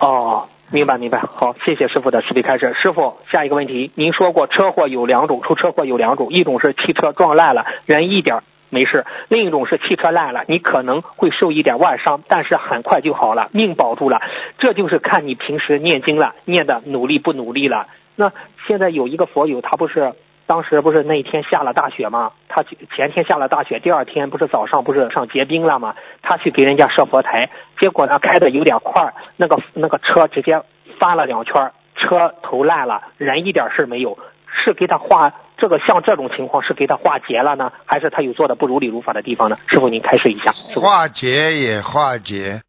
[0.00, 1.20] 哦，明白明白。
[1.20, 2.74] 好，谢谢师傅的慈悲开示。
[2.74, 14.20] 师傅，下一个问题，您说过车祸有两种，出车祸有两种，一种是汽车撞烂了，人一点没事；另一种是汽车烂了，你可能会受一点外伤，但是很快就好了，命保住了。
[14.58, 17.86] 这就是看你平时念经了，念的努力不努力了。
[18.16, 18.32] 那
[18.66, 20.12] 现在有一个佛友，他不是
[20.46, 22.32] 当时不是那一天下了大雪吗？
[22.48, 25.94] 他前天下了大雪，第二天不是早上不是上结冰了吗？
[26.22, 30.62] 他去给人家设佛台，结果呢开的有点快，那个那个车直接
[30.98, 34.18] 翻了两圈，车头烂了，人一点事没有。
[34.56, 39.58] 是给他化这个像这种情况是给他化解了呢，还是他有做的不如理如法的地方呢？
[39.66, 40.52] 师傅您开示一下。
[40.80, 42.62] 化解也化解，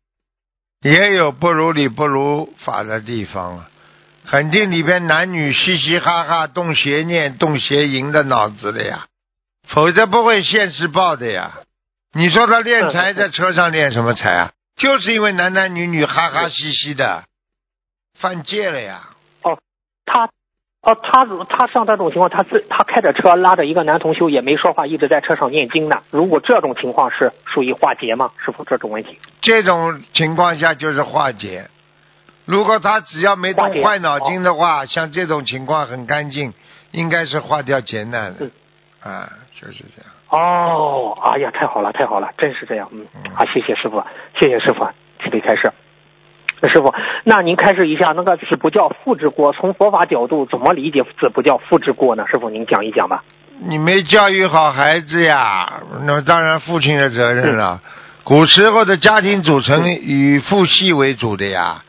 [0.82, 3.68] 也有不如理不如法的地方啊。
[4.30, 9.06] 肯定里边男女嘻嘻哈哈，动邪念、动邪淫的脑子的呀，
[9.68, 11.60] 否则不会现世报的呀。
[12.14, 14.52] 你说他练财在车上练什么财啊？
[14.76, 17.24] 就是因为男男女女哈哈嘻嘻的，
[18.20, 19.10] 犯戒了呀。
[19.42, 19.58] 哦
[20.06, 20.30] 他。
[20.88, 26.04] 哦，他他像这种情况，他自他开着车拉着一个男同修也没说话，一直在车上念经呢。
[26.12, 28.34] 如果这种情况是属于化解吗？
[28.46, 29.18] 是否，这种问题。
[29.42, 31.72] 这种情况下就是化解。
[32.46, 36.54] 如果他只要没动坏脑筋的话，像这种情况很干净，
[36.92, 38.46] 应该是化掉劫难的。
[38.46, 38.52] 嗯
[39.02, 39.30] 啊，
[39.62, 40.12] 就是这样。
[40.30, 42.90] 哦，哎呀，太好了，太好了，真是这样。
[42.92, 44.04] 嗯，嗯啊，谢谢师傅，
[44.40, 44.88] 谢谢师傅，
[45.24, 45.72] 慈悲开始。
[46.74, 46.92] 师傅，
[47.24, 52.26] 那您开始一下，那个子不教父之过，从佛法角度怎么理解子不教父之过呢？
[52.28, 53.24] 师傅，您讲一讲吧。
[53.68, 57.80] 你没教育好孩子呀，那当然父亲的责任了。
[58.24, 61.84] 古时候的家庭组成以父系为主的呀，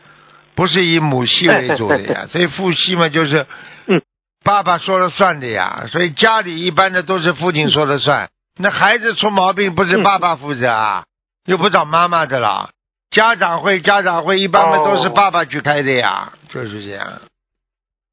[0.57, 3.45] 不是以母系为主的呀， 所以父系嘛就是，
[3.85, 4.01] 嗯，
[4.43, 8.29] 爸爸说了算的呀，所以家里一般的都是父亲说了算。
[8.59, 11.05] 那孩子出毛病不是爸爸负责啊，
[11.45, 12.71] 又不找妈妈的了。
[13.11, 17.21] 家长会，家长会一般嘛都是哦爸爸去开的呀，就是这样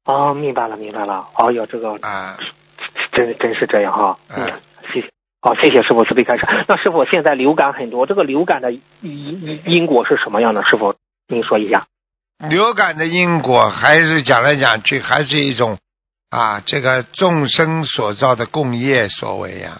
[0.05, 1.27] 哦，明白了，明白了。
[1.35, 2.37] 哦哟，这个啊。
[3.11, 4.19] 真真是这样哈。
[4.29, 4.53] 嗯嗯，
[4.93, 5.09] 谢谢。
[5.41, 6.45] 好，谢谢师傅慈悲开示。
[6.67, 10.63] 那师傅现在流感很多，这个流感的因因因果是什么样的？
[10.63, 10.95] 师傅
[11.27, 11.87] 您说一下。
[12.37, 15.77] 流感的因果还是讲来讲去还是一种
[16.29, 19.79] 啊，这个众生所造的共业所为呀。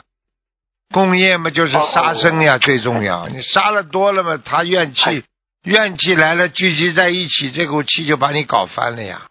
[0.93, 3.27] 共业嘛，就是杀生呀，最重要。
[3.27, 5.23] 你杀了多了嘛，他怨气，
[5.63, 9.23] 怨气来了，聚集在一起，这股气就把你搞翻了呀。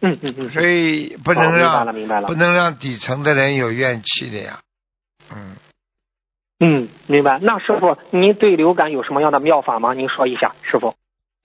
[0.00, 0.50] 嗯嗯嗯。
[0.50, 2.34] 所以不能让了，明白了不。
[2.34, 4.60] 能让底层的人有怨气的呀。
[5.34, 5.56] 嗯，
[6.60, 7.38] 嗯，明白。
[7.40, 9.94] 那师傅，您对流感有什么样的妙法吗？
[9.94, 10.94] 您说一下，师傅。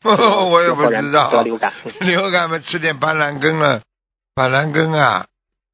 [0.51, 1.32] 我也不知道。
[1.32, 1.74] 得流感。
[1.86, 3.82] 嗯流感嘛，吃点板蓝根了，
[4.36, 5.26] 板蓝根啊，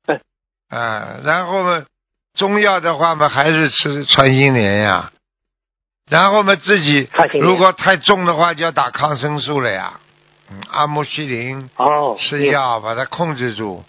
[0.06, 0.20] 对，
[0.70, 1.84] 啊，然后嘛，
[2.36, 5.12] 中药的话嘛，还是吃穿心莲呀。
[6.10, 7.10] 然后嘛，自己
[7.40, 10.00] 如果太重的话，就要打抗生素了呀。
[10.52, 13.84] 嗯，阿莫西林哦，吃药把它控制住，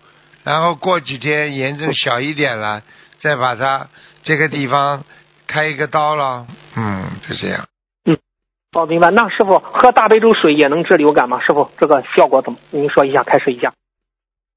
[0.44, 2.82] 然后过几天炎症小一点了，
[3.18, 3.88] 再把它
[4.22, 5.04] 这个地方
[5.46, 6.46] 开一个刀了。
[6.76, 7.66] 嗯，就这样。
[8.72, 9.10] 哦，明白。
[9.10, 11.40] 那师傅喝大悲咒水也能治流感吗？
[11.40, 12.58] 师傅，这个效果怎么？
[12.70, 13.74] 您说一下，开始一下。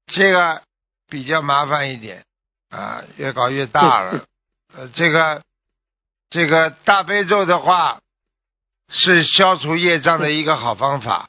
[0.06, 0.62] 这个
[1.08, 2.24] 比较麻烦一点
[2.70, 4.24] 啊，越搞越大了。
[4.76, 5.42] 呃，这个
[6.30, 7.98] 这个大悲咒的话，
[8.88, 11.28] 是消除业障的一个好方法，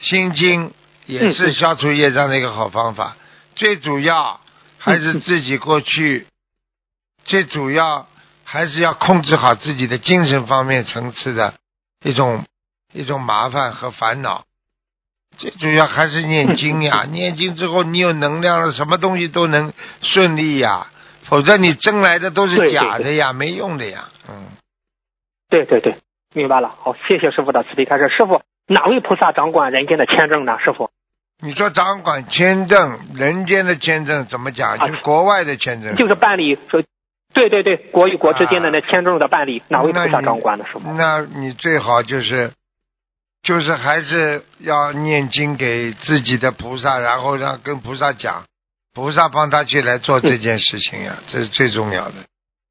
[0.00, 0.72] 心经
[1.06, 3.16] 也是消除业障的一个好方法。
[3.54, 4.40] 最主要
[4.76, 6.26] 还是自己过去，
[7.24, 8.06] 最主要
[8.44, 11.54] 还是要控制好自己的精神方面层次的
[12.06, 12.44] 一种
[12.92, 14.44] 一种麻烦和烦恼。
[15.38, 20.86] 最主要还是念经呀， 念经之后你有能量了，什么东西都能顺利呀。
[21.24, 24.08] 否则你争来的都是假的呀，没用的呀。
[24.28, 24.46] 嗯，
[25.50, 25.96] 对对对，
[26.32, 26.68] 明白了。
[26.78, 28.08] 好，谢谢师傅的慈悲开示。
[28.08, 30.58] 师傅，哪位菩萨掌管人间的签证呢？
[30.60, 30.90] 师傅，
[31.42, 34.78] 你说掌管签证，人间的签证怎么讲？
[34.78, 35.96] 啊就是国外的签证。
[35.96, 36.80] 就是办理说，
[37.36, 40.64] 对对对，国与国之间的那签证的办理，哪位菩萨掌管的？
[40.64, 40.80] 师傅？
[40.94, 42.52] 那你最好就是，
[43.42, 48.44] 就是还是要念经给自己的菩萨，然后让跟菩萨讲，
[48.94, 52.14] 菩萨帮他去来做这件事情呀，这是最重要的。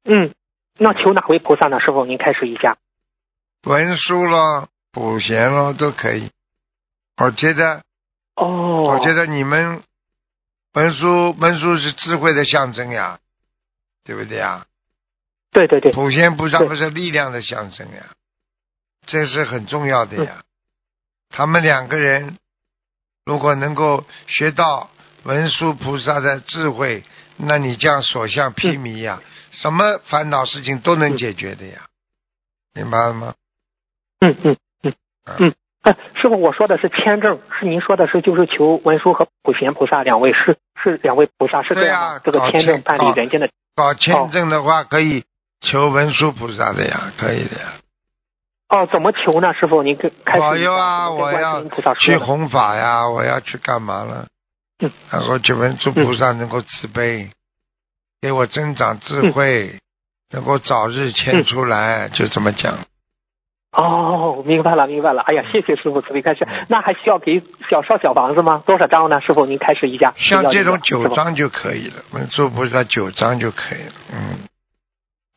[0.04, 0.32] 嗯，
[0.78, 1.78] 那求哪位菩萨呢？
[1.78, 2.76] 师傅，您开示一下。
[3.62, 6.30] 文殊咯，普贤咯都可以。
[7.18, 7.82] 我觉得，
[8.34, 9.80] 哦，我觉得你们
[10.74, 13.20] 文殊文殊是智慧的象征呀，
[14.06, 14.66] 对不对呀？
[15.52, 18.14] 对对对，普贤菩萨不是力量的象征呀，
[19.06, 20.44] 这是很重要的呀。
[21.28, 22.38] 他们两个人
[23.24, 24.90] 如果能够学到
[25.24, 27.04] 文殊菩萨的智慧，
[27.36, 31.88] 那你这样所向披靡呀，什么烦恼事情都能解决的呀，
[32.72, 33.34] 明白了吗？
[34.20, 34.94] 嗯嗯嗯
[35.24, 35.54] 啊嗯。
[35.86, 45.24] 哎，师傅，我说的是签证，是您说的是就是求文殊和普贤菩萨两位是是两位菩萨是这样这个签证办理人间的搞签证的话，可以
[45.60, 47.74] 求文殊菩萨的呀，可以的呀。
[48.68, 49.54] 哦，怎么求呢？
[49.54, 51.08] 师傅，您给开保佑啊！
[51.08, 51.62] 我要
[51.94, 54.26] 去弘法呀，我要去干嘛了？
[54.82, 57.30] 嗯然后求文殊菩萨能够慈悲，
[58.20, 59.78] 给我增长智慧，
[60.32, 62.80] 能够早日签出来，就这么讲。
[63.76, 65.20] 哦，明白了，明白了。
[65.20, 66.48] 哎呀，谢谢师傅慈悲开示。
[66.68, 68.62] 那还需要给小烧小房子吗？
[68.66, 69.20] 多少张呢？
[69.20, 70.14] 师傅您开示一下。
[70.16, 71.14] 像这种九是吧。
[71.14, 73.92] 章就可以了，文殊菩萨九张就可以了。
[74.14, 74.38] 嗯，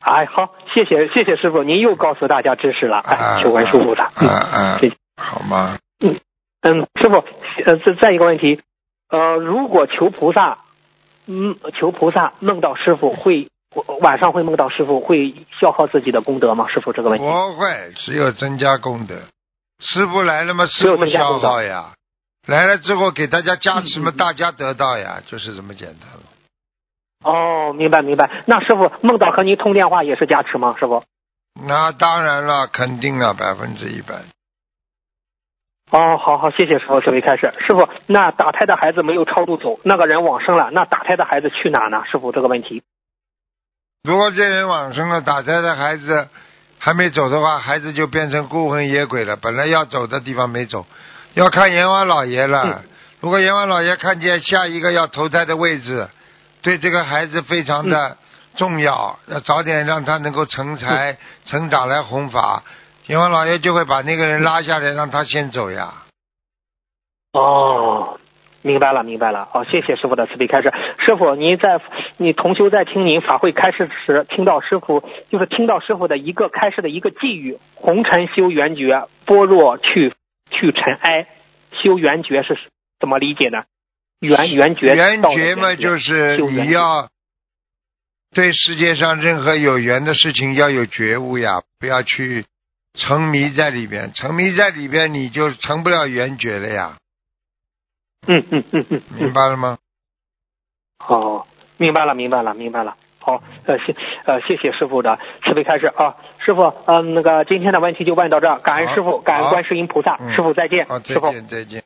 [0.00, 2.96] 哎，好，谢谢谢谢师傅，您又告诉大家知识了。
[2.96, 4.04] 啊哎，求文殊菩萨。
[4.04, 5.76] 啊啊谢谢，好吗？
[6.62, 7.22] 嗯，师傅，
[7.66, 8.62] 呃，再再一个问题，
[9.10, 10.60] 呃，如果求菩萨，
[11.26, 13.49] 嗯，求菩萨梦到师傅会
[14.00, 16.66] 晚上会梦到师傅，会消耗自己的功德吗？
[16.68, 17.24] 师傅这个问题。
[17.24, 19.14] 不会，只有增加功德。
[19.78, 21.92] 师傅来了嘛，师有傅消增加功德耗呀。
[22.48, 26.22] 来了之后给大家加持嘛，大家得到呀，就是这么简单了。
[27.22, 28.42] 哦，明白明白。
[28.46, 30.74] 那师傅梦到和您通电话也是加持吗？
[30.78, 31.04] 师傅？
[31.64, 34.16] 那当然了，肯定了，百分之一百。
[35.90, 37.52] 哦，好好，谢谢师傅准备开始。
[37.60, 42.02] 师傅，那打胎的孩子没有超度走，那个人往生了，那打胎的孩子去哪呢？
[42.10, 42.82] 师傅这个问题。
[44.02, 46.28] 如果这人往生了，打胎的孩子
[46.78, 49.36] 还没走的话，孩子就变成孤魂野鬼了。
[49.36, 50.86] 本来要走的地方没走，
[51.34, 52.64] 要看阎王老爷了。
[52.64, 52.90] 嗯
[53.20, 56.08] 如果阎王老爷看见下一个要投胎的位置，
[56.62, 58.16] 对这个孩子非常的
[58.56, 62.62] 重要，要早点让他能够成才、成长来弘法，
[63.08, 65.92] 阎王老爷就会把那个人拉下来，让他先走呀。
[67.34, 68.18] 哦，
[68.62, 69.48] 明白了，明白了。
[69.52, 70.72] 哦，谢谢师傅的慈悲开示。
[71.06, 71.80] 师傅，您在
[72.18, 80.14] 你同修在听您法会开示时，听到师傅就是听到师傅的一个开示的一个寄语：红尘修圆觉，般若去
[80.50, 81.26] 去尘埃。
[81.72, 82.58] 修圆觉是
[82.98, 83.62] 怎么理解呢？
[84.18, 87.08] 圆圆觉缘觉嘛，就是你要
[88.34, 92.44] 对世界上任何有缘的事情要有觉悟呀，不要去
[92.94, 96.98] 沉迷在里边，沉迷在里边你就成不了缘觉了呀，
[98.26, 99.16] 嗯嗯嗯嗯，嗯。
[99.16, 99.78] 明白了吗？
[101.08, 101.46] 哦，
[101.78, 102.96] 明白了，明白了，明白了。
[103.22, 103.94] 好，呃，谢
[104.24, 110.34] 呃，谢谢师傅的慈悲开示啊，师傅，嗯、那个今天的问题就问到这儿，感恩师傅，感恩观世音菩萨，嗯。
[110.34, 111.30] 师傅再见，好，再师傅。
[111.30, 111.84] 见，再见。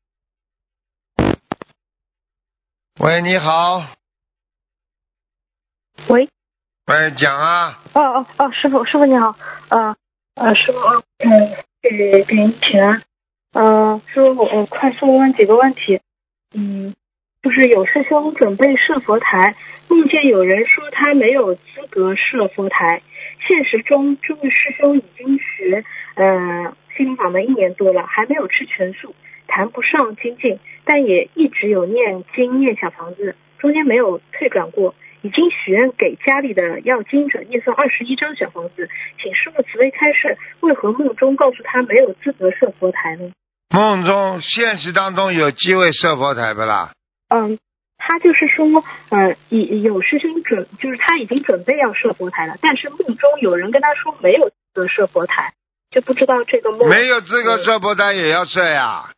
[3.01, 3.85] 喂，你好，
[6.09, 6.29] 喂，
[6.87, 9.35] 喂，讲啊，哦哦哦，师傅，师傅你好，
[9.71, 9.97] 呃
[10.37, 10.79] 呃，师傅，
[11.19, 13.03] 嗯，给给您请安，
[13.53, 16.01] 呃，师傅，我我快速问几个问题，
[16.55, 16.95] 嗯，
[17.43, 19.57] 就是有师兄准备设佛台，
[19.89, 23.03] 梦见有人说他没有资格设佛台，
[23.47, 25.85] 现实中这位师兄已经学
[26.15, 29.15] 呃心灵法门一年多了，还没有吃全素，
[29.49, 34.95] 谈不上精进，但也一直有念经念小房子，中间没有退转过。
[35.23, 38.91] 已经许愿给家里的要经者念诵二十一张小房子，
[39.21, 43.33] 请师傅慈悲开示，为何梦中告诉他没有资格设佛台呢？
[43.75, 46.93] 梦中现实当中有机会设佛台不啦？
[47.29, 47.59] 嗯，
[47.99, 55.55] 他就是说，呃，已有师兄准，就是他已经准备要设佛台了，但是梦中有人跟他说没有资格设佛台，
[55.91, 56.89] 就不知道这个梦。
[56.89, 59.11] 没有资格设佛台也要设呀。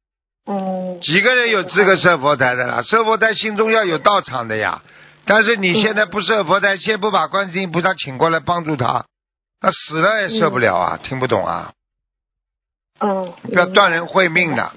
[0.46, 2.82] 嗯几个人有资格设佛台的啦？
[2.82, 4.80] 设佛台心中要有道场的呀。
[5.26, 9.04] 但是你现在不设佛台，先不把观世音菩萨请过来帮助他，
[9.60, 10.98] 他死了也设不了啊！
[11.02, 11.72] 听不懂啊？
[13.00, 14.72] 嗯，不要断人慧命的。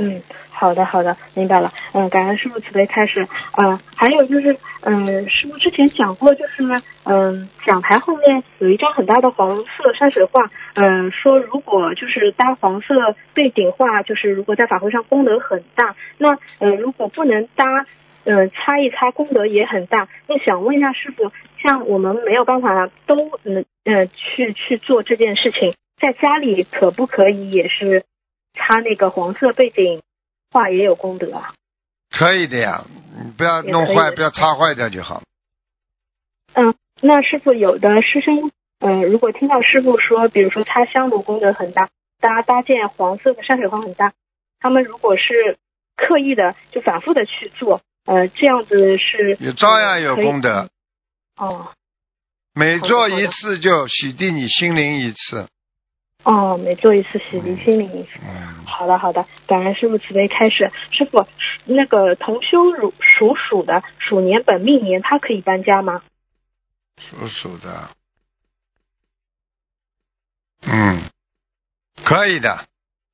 [0.00, 1.72] 嗯，好的好的，明白了。
[1.92, 3.28] 嗯，感恩师傅慈悲开始。
[3.56, 12.94] 呃，还有就是，嗯、师傅之前讲过，就是呢嗯、讲台后面有一张很大的黄色山水画，嗯、说如果就是搭黄色
[13.34, 17.86] 背景画，就是如果在法会上功德很大，那呃如果不能搭。
[18.24, 20.06] 嗯，擦一擦功德也很大。
[20.28, 28.04] 那想问一下师傅，像我们没有办法都嗯呃去去做这件事情，在家里可不可以也是
[28.54, 30.02] 擦那个黄色背景
[30.50, 31.54] 画也有功德啊？
[32.10, 32.84] 可以的呀，
[33.22, 35.22] 你不要弄坏，不要擦坏掉就好。
[36.54, 41.88] 嗯，那师傅有的师兄，呃，如果听到师傅说，比如说擦香炉功德很大，
[42.20, 44.12] 搭搭建黄色的山水画很大，
[44.60, 45.56] 他们如果是
[45.96, 50.68] 刻意的就反复的去做，呃，这样子是也照样有功德。
[51.36, 51.72] 哦
[52.54, 55.48] 每做一次就洗涤你心灵一次。
[56.24, 58.06] 哦，每做一次洗涤心灵。
[58.22, 60.70] 嗯，好的，好的，感恩师傅慈悲开始。
[60.90, 61.26] 师傅，
[61.64, 66.02] 那个同修属属鼠的，鼠年本命年，他可以搬家吗？
[66.98, 67.90] 属鼠的，
[70.62, 71.02] 嗯，
[72.04, 72.66] 可以的，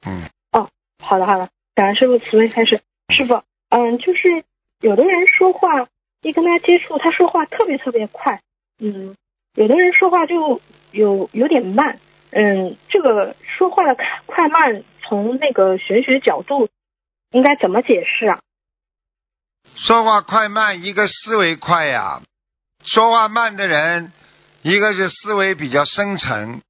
[0.05, 0.69] 嗯，哦
[1.03, 2.83] 好的，好的，感恩师傅慈悲开始。
[3.09, 4.45] 师傅，嗯，就是
[4.81, 5.87] 有的人说话，
[6.21, 8.43] 一跟他接触，他说话特别特别快，
[8.79, 9.17] 嗯，
[9.55, 11.99] 有的人说话就有有点慢，
[12.31, 16.69] 嗯，这个说话的快快慢，从那个玄学角度，
[17.31, 18.41] 应该怎么解释啊？
[19.75, 22.23] 说话快慢，一个思维快呀。
[22.85, 24.13] 说话慢的人，
[24.63, 26.63] 一个是思维比较深沉，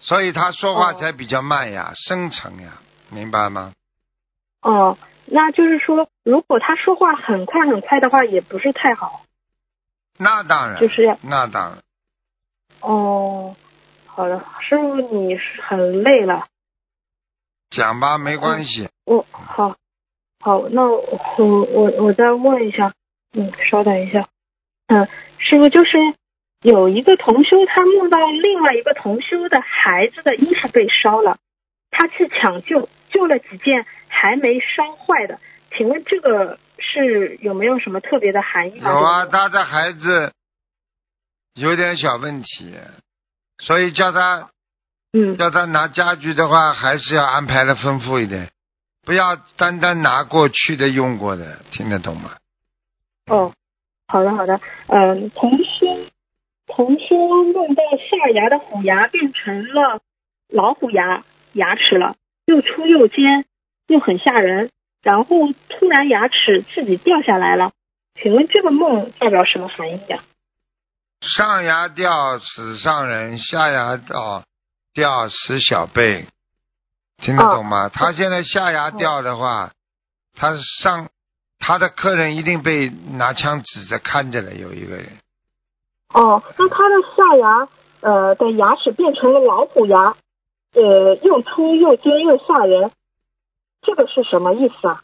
[0.00, 2.80] 所以他说话哦才比较慢呀，深沉呀，
[3.10, 3.72] 明白吗？
[4.62, 9.24] 哦，那就是说，如果他说话很快很快的话，也不是太好。
[10.16, 11.82] 那当然，就是要那当然，
[12.80, 13.56] 哦，
[14.16, 16.46] 好的，师傅你是很累了，
[17.70, 18.88] 讲吧，没关系。
[19.06, 19.74] 我好，
[20.38, 21.02] 好，那我
[21.72, 22.92] 我我再问一下，
[23.32, 24.28] 嗯，稍等一下，
[24.86, 25.08] 嗯，
[25.38, 25.98] 师傅就是
[26.62, 31.38] 有一个同修，他梦到另外一个同修的孩子的衣服被烧了，
[31.90, 35.40] 他去抢救，救了几件还没烧坏的，
[35.76, 38.92] 请问这个是有没有什么特别的含义吗？
[38.92, 40.32] 有啊，他的孩子
[41.54, 42.72] 有点小问题，
[43.64, 44.50] 所以叫他
[45.14, 48.50] 嗯，叫他拿家具的话，还是要安排的丰富一点，
[49.06, 52.36] 不要单单拿过去的用过的，听得懂吗？
[53.26, 53.54] 哦，
[54.06, 55.86] 好的好的，嗯，同修
[56.66, 57.16] 同修
[57.54, 60.00] 梦到下牙的虎牙变成了
[60.48, 63.46] 老虎牙牙齿了，又粗又尖，
[63.86, 64.70] 又很吓人，
[65.02, 67.72] 然后突然牙齿自己掉下来了，
[68.20, 70.22] 请问这个梦代表什么含义呀、
[71.24, 74.44] 上牙掉死上人，下牙掉
[74.92, 76.26] 掉死小辈，
[77.18, 77.88] 听得懂吗？
[77.88, 79.72] 他现在下牙掉的话，
[80.34, 81.08] 他上
[81.58, 85.18] 他的客人一定被拿枪指着看着了，有一个人。
[86.12, 87.68] 哦，那他的下牙
[88.00, 90.14] 呃的牙齿变成了老虎牙，
[90.74, 92.92] 呃又粗又尖又吓人，
[93.80, 95.02] 这个是什么意思啊？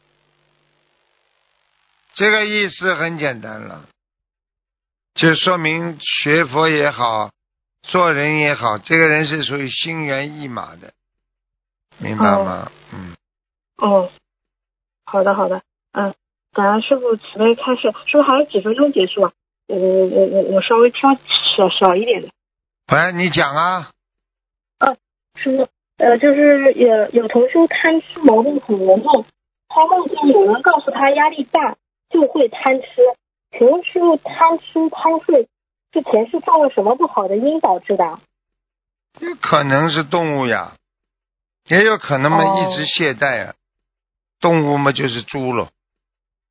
[2.13, 3.87] 这个意思很简单了，
[5.15, 7.31] 就说明学佛也好，
[7.83, 10.93] 做人也好，这个人是属于心猿意马的，
[11.99, 12.71] 明白吗？
[12.93, 13.15] 嗯，
[13.77, 14.11] 哦，
[15.05, 16.15] 好的好的，嗯，
[16.53, 19.33] 感恩师傅慈悲开示，师傅还有几分钟结束啊？
[19.67, 21.15] 我我我我我稍微挑
[21.57, 22.29] 小小一点的，
[22.93, 23.93] 喂，你讲啊，
[25.37, 29.25] 师傅，呃，就是有有同修贪吃毛病很严重，
[29.69, 31.77] 他梦见有人告诉他压力大
[32.09, 32.87] 就会贪吃，
[33.57, 35.49] 请问师傅贪吃贪睡
[35.93, 38.19] 之前世造了什么不好的因导致的？
[39.19, 40.75] 有可能是动物呀，
[41.67, 43.55] 也有可能嘛哦一直懈怠啊，
[44.41, 45.69] 动物嘛就是猪了，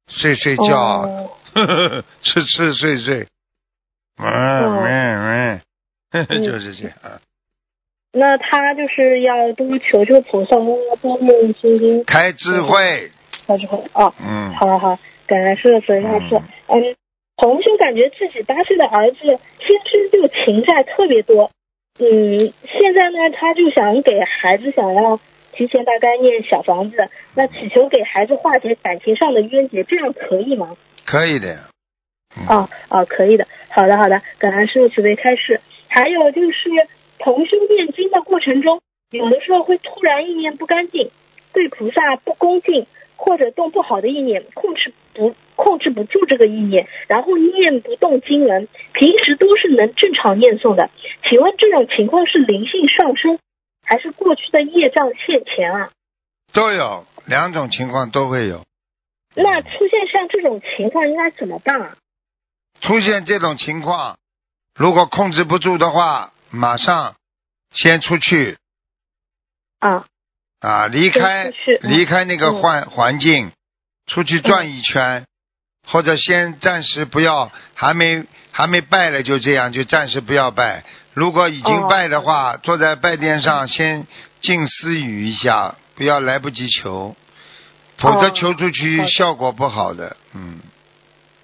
[0.07, 1.31] 睡睡觉，哦。
[1.53, 3.27] 呵呵呵吃吃睡睡，
[4.17, 4.83] 嗯哦。
[4.85, 5.61] 嗯
[6.11, 7.21] 嗯，就是这样啊。
[8.11, 10.55] 那他就是要多求求菩萨，
[11.01, 13.11] 多念心经，开智慧，
[13.47, 14.13] 开智慧啊。
[14.19, 16.41] 嗯，好好好，感恩师傅慈悲开示。
[16.67, 16.95] 嗯，
[17.37, 19.39] 同修感觉自己八岁的儿子天
[19.85, 21.51] 生就情债特别多。
[21.99, 25.19] 嗯，现在呢，他就想给孩子想要
[25.51, 30.75] 提前大概念小房子，那祈求给孩子化解感情上的冤结，这样可以吗？
[31.05, 31.69] 可以的呀。
[32.35, 33.47] 嗯哦哦，可以的。
[33.69, 35.61] 好的好的，感恩师傅慈悲开示。
[35.87, 36.69] 还有就是
[37.17, 38.79] 同修念经的过程中，
[39.11, 41.09] 有的时候会突然意念不干净，
[41.53, 42.85] 对菩萨不恭敬，
[43.19, 50.89] 或者动不好的意念，控制不控制不住这个意念，然后念不动经文，平时都是能正常念诵的。
[51.29, 53.37] 请问这种情况是灵性上升，
[53.85, 55.91] 还是过去的业障现前啊？
[56.53, 58.63] 都有两种情况都会有。
[59.35, 61.97] 那出现像这种情况应该怎么办啊？
[62.81, 64.17] 出现这种情况，
[64.73, 67.15] 如果控制不住的话，马上
[67.71, 68.57] 先出去
[69.79, 70.07] 啊，
[70.59, 71.51] 啊，离开
[71.81, 73.51] 离开那个嗯环环境，
[74.07, 75.25] 出去转一圈，
[75.87, 80.83] 或者先暂时不要，还没还没拜了就这样，就暂时不要拜。
[81.13, 84.05] 如果已经哦拜的话，坐在拜殿上先
[84.41, 87.15] 静思语一下，不要来不及求，
[87.97, 90.17] 否则哦求出去效果不好的。
[90.33, 90.59] 嗯，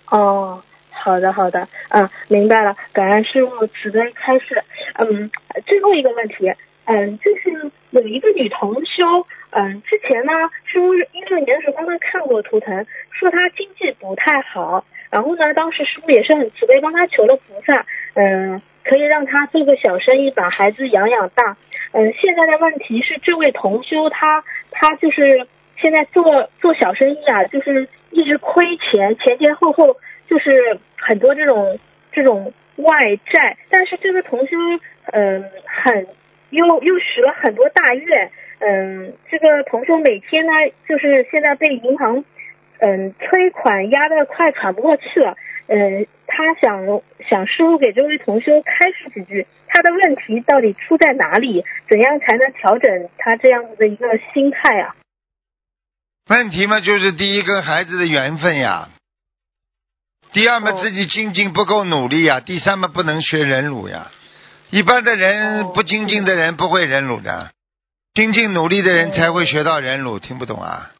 [0.09, 4.63] 哦，好的好的，嗯，明白了，感恩师傅慈悲开示。
[4.97, 5.30] 嗯，
[5.66, 6.51] 最后一个问题，
[6.86, 10.31] 嗯，就是有一个女同修，嗯，之前呢，
[10.65, 21.57] 师傅一六年的时候帮她看过图腾，说她经济不太好，然后呢，当时师傅也是很慈悲，帮她求了菩萨，嗯，可以让她做个小生意，把孩子养养大。
[21.91, 25.47] 嗯，现在的问题是这位同修她她就是
[25.81, 31.79] 现在做做小生意啊，就是一直亏钱，前前后后就是很多这种
[32.11, 32.99] 这种外
[33.31, 34.57] 债，但是这个同修
[35.11, 36.05] 嗯很
[36.50, 40.52] 又又许了很多大愿，嗯，这个同修每天呢
[40.88, 42.24] 就是现在被银行
[42.80, 45.38] 嗯催款压得快喘不过气了，
[45.68, 51.64] 嗯，他想想师傅给这位同修开示几句，他的问题到底出在哪里？
[51.88, 54.96] 怎样才能调整他这样子的一个心态啊？
[56.30, 58.89] 问题嘛，就是第一跟孩子的缘分呀，
[60.32, 64.12] 第二嘛哦自己精进不够努力呀，第三嘛不能学忍辱呀。
[64.72, 67.51] 一般的人哦不精进的人不会忍辱的，
[68.13, 70.20] 精进努力的人才会学到忍辱。
[70.20, 70.91] 听不懂啊？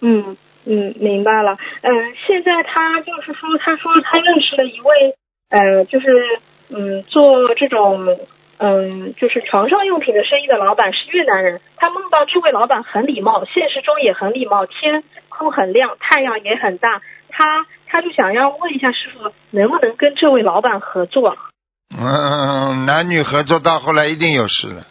[0.00, 1.58] 嗯嗯，明白了。
[1.82, 5.14] 嗯，现在他就是说，他说他认识了一位，
[5.50, 6.06] 呃，就是
[6.70, 8.06] 嗯，做这种
[8.58, 11.60] 嗯，就是床上用品的生意的老板是越南人。
[11.76, 17.02] 他梦到这位老板很礼貌，现实中也很礼貌，天空很亮，太阳也很大。
[17.28, 21.36] 他他就想要问一下师傅，能不能跟这位老板合作？
[21.96, 24.86] 嗯，男女合作到后来一定有事的。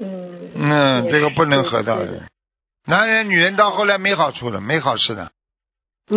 [0.00, 2.22] 嗯嗯，这个不能合到的。
[2.86, 5.30] 男人、女人到后来没好处的，没好事的。
[6.10, 6.16] 嗯，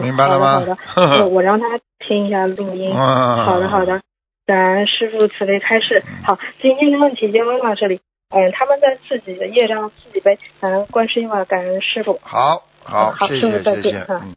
[0.00, 1.66] 明白了吗好的，好的， 我我让他
[1.98, 2.92] 听一下录音。
[2.94, 4.00] 嗯，好的，好的。
[4.46, 6.02] 咱师傅慈悲开示。
[6.24, 8.00] 好，今天的问题就问到这里。
[8.30, 10.38] 嗯，他们在自己的业障自己背。
[10.60, 12.20] 感恩观世音菩萨，感恩师傅。
[12.22, 14.06] 好，好，好谢谢，谢谢。
[14.08, 14.34] 嗯。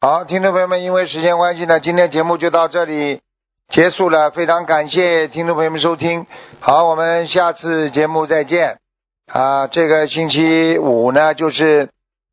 [0.00, 3.20] 好，听众朋友们，因为时间关系呢，今天节目就到这里
[3.70, 4.32] 结束了。
[4.32, 6.26] 非常感谢听众朋友们收听。
[6.58, 8.78] 好，我们下次节目再见。
[9.26, 11.88] 啊，这个星期五呢，就是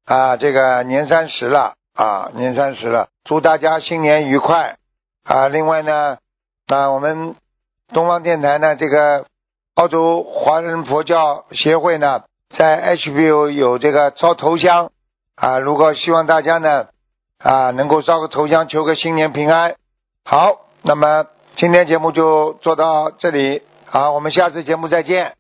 [0.05, 4.77] 啊，这个年三十了啊，年三十了，祝大家新年愉快
[5.23, 5.47] 啊！
[5.47, 6.17] 另外呢，
[6.65, 7.35] 啊，我们
[7.93, 9.25] 东方电台呢，这个
[9.75, 12.23] 澳洲华人佛教协会呢，
[12.57, 14.89] 在 HBO 有这个烧头香
[15.35, 16.87] 啊，如果希望大家呢
[17.37, 19.75] 啊能够烧个头香，求个新年平安。
[20.25, 21.25] 好，那么
[21.57, 25.33] 今天节目就做到这里，好，我们下次节目再见。